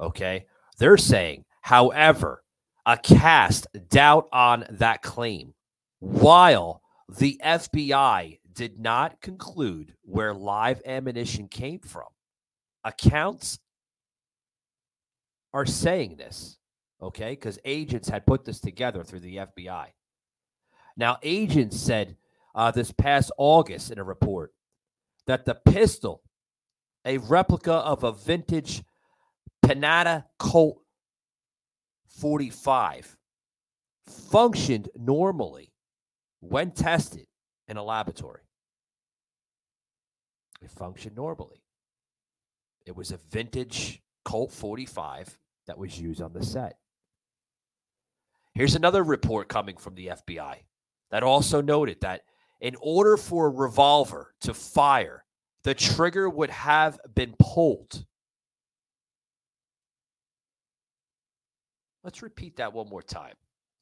Okay. 0.00 0.46
They're 0.78 0.96
saying, 0.96 1.44
however, 1.62 2.42
a 2.86 2.96
cast 2.96 3.66
doubt 3.88 4.28
on 4.32 4.64
that 4.70 5.02
claim 5.02 5.54
while 5.98 6.82
the 7.08 7.40
FBI 7.44 8.38
did 8.52 8.78
not 8.78 9.20
conclude 9.20 9.94
where 10.02 10.34
live 10.34 10.80
ammunition 10.86 11.48
came 11.48 11.80
from. 11.80 12.06
Accounts 12.84 13.58
are 15.52 15.66
saying 15.66 16.16
this 16.16 16.57
okay? 17.02 17.30
Because 17.30 17.58
agents 17.64 18.08
had 18.08 18.26
put 18.26 18.44
this 18.44 18.60
together 18.60 19.04
through 19.04 19.20
the 19.20 19.36
FBI. 19.36 19.86
Now, 20.96 21.18
agents 21.22 21.76
said 21.76 22.16
uh, 22.54 22.70
this 22.70 22.92
past 22.92 23.30
August 23.38 23.90
in 23.90 23.98
a 23.98 24.04
report 24.04 24.52
that 25.26 25.44
the 25.44 25.54
pistol, 25.54 26.22
a 27.04 27.18
replica 27.18 27.72
of 27.72 28.02
a 28.02 28.12
vintage 28.12 28.82
Panada 29.64 30.24
Colt 30.38 30.80
45, 32.08 33.16
functioned 34.06 34.88
normally 34.96 35.72
when 36.40 36.70
tested 36.70 37.26
in 37.68 37.76
a 37.76 37.82
laboratory. 37.82 38.42
It 40.62 40.70
functioned 40.70 41.16
normally. 41.16 41.62
It 42.86 42.96
was 42.96 43.12
a 43.12 43.18
vintage 43.30 44.02
Colt 44.24 44.50
45 44.50 45.38
that 45.66 45.78
was 45.78 46.00
used 46.00 46.20
on 46.20 46.32
the 46.32 46.44
set. 46.44 46.78
Here's 48.58 48.74
another 48.74 49.04
report 49.04 49.48
coming 49.48 49.76
from 49.76 49.94
the 49.94 50.08
FBI 50.08 50.56
that 51.12 51.22
also 51.22 51.60
noted 51.60 52.00
that 52.00 52.22
in 52.60 52.74
order 52.80 53.16
for 53.16 53.46
a 53.46 53.50
revolver 53.50 54.34
to 54.40 54.52
fire, 54.52 55.24
the 55.62 55.74
trigger 55.74 56.28
would 56.28 56.50
have 56.50 56.98
been 57.14 57.36
pulled. 57.38 58.04
Let's 62.02 62.20
repeat 62.20 62.56
that 62.56 62.72
one 62.72 62.88
more 62.88 63.00
time. 63.00 63.34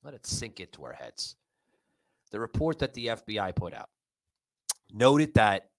Let 0.04 0.12
it 0.12 0.26
sink 0.26 0.60
into 0.60 0.84
our 0.84 0.92
heads. 0.92 1.36
The 2.30 2.38
report 2.38 2.78
that 2.80 2.92
the 2.92 3.06
FBI 3.06 3.56
put 3.56 3.72
out 3.72 3.88
noted 4.92 5.32
that 5.36 5.70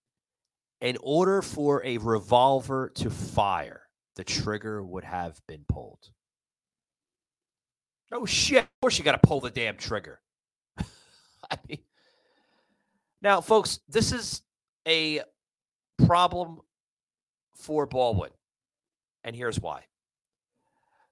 in 0.81 0.97
order 1.03 1.43
for 1.43 1.85
a 1.85 1.99
revolver 1.99 2.91
to 2.95 3.11
fire, 3.11 3.83
the 4.15 4.23
trigger 4.23 4.83
would 4.83 5.03
have 5.03 5.39
been 5.47 5.65
pulled. 5.69 6.09
Oh 8.11 8.25
shit! 8.25 8.63
Of 8.63 8.69
course 8.81 8.97
you 8.97 9.03
got 9.03 9.21
to 9.21 9.27
pull 9.27 9.41
the 9.41 9.49
damn 9.49 9.77
trigger. 9.77 10.19
I 10.77 11.57
mean, 11.67 11.79
now, 13.21 13.41
folks, 13.41 13.79
this 13.89 14.11
is 14.11 14.41
a 14.87 15.21
problem 16.05 16.61
for 17.55 17.85
Baldwin, 17.85 18.31
and 19.23 19.35
here's 19.35 19.59
why. 19.59 19.83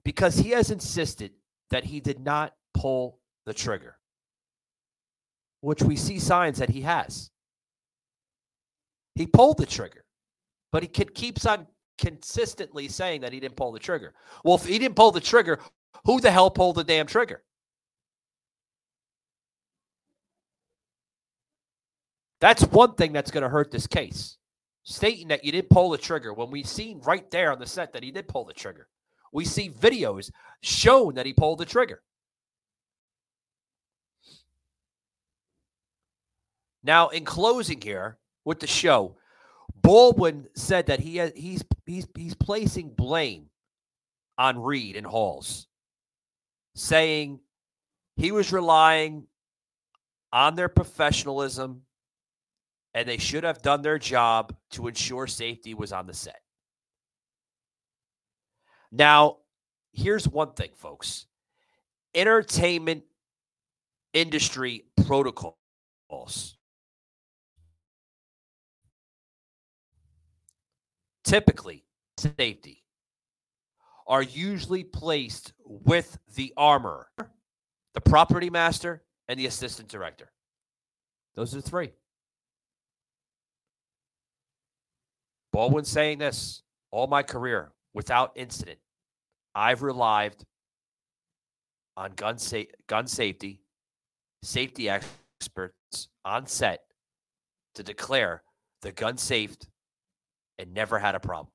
Because 0.04 0.38
he 0.38 0.52
has 0.52 0.72
insisted 0.72 1.32
that 1.72 1.84
he 1.84 2.00
did 2.00 2.20
not 2.20 2.54
pull 2.74 3.20
the 3.46 3.54
trigger, 3.54 3.98
which 5.62 5.82
we 5.82 5.96
see 5.96 6.20
signs 6.20 6.60
that 6.60 6.70
he 6.70 6.82
has. 6.82 7.32
He 9.16 9.26
pulled 9.26 9.58
the 9.58 9.66
trigger, 9.66 10.06
but 10.72 10.84
he 10.84 10.90
keeps 10.90 11.46
on 11.46 11.68
consistently 11.98 12.88
saying 12.88 13.22
that 13.22 13.34
he 13.34 13.40
didn't 13.40 13.56
pull 13.56 13.72
the 13.72 13.80
trigger. 13.80 14.14
Well, 14.44 14.56
if 14.56 14.66
he 14.66 14.78
didn't 14.78 14.96
pull 14.96 15.12
the 15.12 15.22
trigger, 15.22 15.60
who 16.04 16.20
the 16.20 16.32
hell 16.32 16.52
pulled 16.52 16.76
the 16.76 16.84
damn 16.84 17.08
trigger? 17.08 17.44
That's 22.42 22.64
one 22.64 22.96
thing 22.96 23.14
that's 23.14 23.32
going 23.32 23.44
to 23.44 23.50
hurt 23.50 23.72
this 23.72 23.88
case. 23.88 24.38
Stating 24.84 25.30
that 25.30 25.44
you 25.44 25.52
didn't 25.52 25.70
pull 25.70 25.90
the 25.90 25.98
trigger 25.98 26.34
when 26.34 26.52
we've 26.52 26.68
seen 26.68 27.00
right 27.00 27.30
there 27.32 27.52
on 27.52 27.60
the 27.60 27.66
set 27.66 27.94
that 27.94 28.04
he 28.04 28.12
did 28.12 28.28
pull 28.28 28.46
the 28.46 28.54
trigger. 28.54 28.88
We 29.32 29.46
see 29.46 29.70
videos 29.70 30.32
showing 30.62 31.16
that 31.16 31.26
he 31.26 31.34
pulled 31.34 31.60
the 31.60 31.66
trigger. 31.66 32.02
Now, 36.84 37.10
in 37.10 37.26
closing 37.26 37.82
here 37.82 38.20
with 38.44 38.60
the 38.60 38.68
show, 38.68 39.18
Baldwin 39.82 40.48
said 40.56 40.86
that 40.86 41.00
he 41.00 41.18
has, 41.18 41.32
he's 41.36 41.64
he's 41.88 42.08
he's 42.16 42.36
placing 42.36 42.90
blame 42.90 43.50
on 44.38 44.62
Reed 44.62 44.96
and 44.96 45.06
Halls, 45.06 45.68
saying 46.76 47.40
he 48.18 48.32
was 48.32 48.52
relying 48.52 49.26
on 50.32 50.56
their 50.56 50.70
professionalism 50.70 51.82
and 52.94 53.08
they 53.08 53.18
should 53.18 53.44
have 53.44 53.62
done 53.62 53.82
their 53.82 53.98
job 53.98 54.56
to 54.72 54.88
ensure 54.88 55.28
safety 55.28 55.74
was 55.74 55.92
on 55.92 56.08
the 56.08 56.14
set. 56.14 56.42
Now, 58.92 59.38
here's 59.92 60.28
one 60.28 60.54
thing, 60.54 60.72
folks 60.76 61.26
entertainment 62.14 63.04
industry 64.14 64.86
protocols. 65.06 65.58
Typically, 71.26 71.84
safety 72.18 72.85
are 74.08 74.22
usually 74.22 74.84
placed 74.84 75.54
with 75.64 76.18
the 76.36 76.54
armor, 76.56 77.08
the 77.94 78.02
property 78.02 78.50
master, 78.50 79.04
and 79.28 79.40
the 79.40 79.48
assistant 79.48 79.90
director. 79.90 80.32
Those 81.36 81.54
are 81.54 81.62
the 81.62 81.70
three. 81.70 81.92
Baldwin 85.52 85.86
saying 85.86 86.20
this 86.20 86.64
all 86.92 87.08
my 87.08 87.24
career 87.24 87.72
without 87.94 88.34
incident. 88.36 88.80
I've 89.56 89.82
relied 89.82 90.36
on 91.98 92.12
gun, 92.12 92.38
sa- 92.38 92.64
gun 92.88 93.08
safety, 93.08 93.62
safety 94.44 94.90
experts 94.90 96.10
on 96.26 96.46
set 96.46 96.82
to 97.76 97.84
declare 97.84 98.44
the 98.82 98.92
gun 98.92 99.18
safe 99.18 99.56
and 100.60 100.74
never 100.74 101.00
had 101.00 101.16
a 101.16 101.20
problem. 101.20 101.48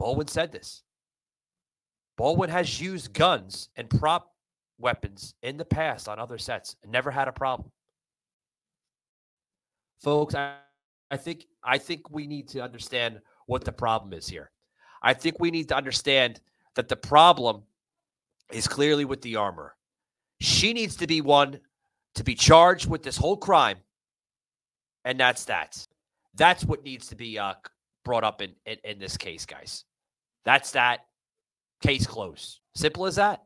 Baldwin 0.00 0.28
said 0.28 0.50
this. 0.50 0.82
Baldwin 2.16 2.48
has 2.48 2.80
used 2.80 3.12
guns 3.12 3.68
and 3.76 3.90
prop 3.90 4.32
weapons 4.78 5.34
in 5.42 5.58
the 5.58 5.64
past 5.64 6.08
on 6.08 6.18
other 6.18 6.38
sets 6.38 6.74
and 6.82 6.90
never 6.90 7.10
had 7.10 7.28
a 7.28 7.32
problem. 7.32 7.70
Folks, 10.02 10.34
I 10.34 10.54
I 11.10 11.18
think 11.18 11.44
I 11.62 11.76
think 11.76 12.10
we 12.10 12.26
need 12.26 12.48
to 12.48 12.62
understand 12.62 13.20
what 13.44 13.62
the 13.62 13.72
problem 13.72 14.14
is 14.14 14.26
here. 14.26 14.50
I 15.02 15.12
think 15.12 15.38
we 15.38 15.50
need 15.50 15.68
to 15.68 15.76
understand 15.76 16.40
that 16.76 16.88
the 16.88 16.96
problem 16.96 17.64
is 18.50 18.66
clearly 18.66 19.04
with 19.04 19.20
the 19.20 19.36
armor. 19.36 19.76
She 20.40 20.72
needs 20.72 20.96
to 20.96 21.06
be 21.06 21.20
one 21.20 21.60
to 22.14 22.24
be 22.24 22.34
charged 22.34 22.88
with 22.88 23.02
this 23.02 23.18
whole 23.18 23.36
crime, 23.36 23.76
and 25.04 25.20
that's 25.20 25.44
that. 25.44 25.86
That's 26.36 26.64
what 26.64 26.84
needs 26.84 27.08
to 27.08 27.16
be 27.16 27.38
uh, 27.38 27.54
brought 28.02 28.24
up 28.24 28.40
in, 28.40 28.54
in 28.64 28.78
in 28.82 28.98
this 28.98 29.18
case, 29.18 29.44
guys. 29.44 29.84
That's 30.44 30.72
that. 30.72 31.06
Case 31.82 32.06
closed. 32.06 32.60
Simple 32.74 33.06
as 33.06 33.16
that. 33.16 33.42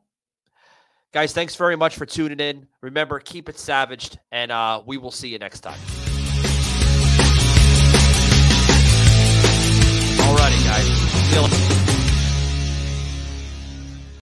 Guys, 1.12 1.32
thanks 1.32 1.54
very 1.54 1.76
much 1.76 1.94
for 1.94 2.06
tuning 2.06 2.40
in. 2.40 2.66
Remember, 2.80 3.20
keep 3.20 3.48
it 3.48 3.58
savaged, 3.58 4.18
and 4.32 4.50
uh, 4.50 4.82
we 4.84 4.98
will 4.98 5.12
see 5.12 5.28
you 5.28 5.38
next 5.38 5.60
time. 5.60 5.78
Alrighty, 10.18 10.64
guys. 10.64 11.63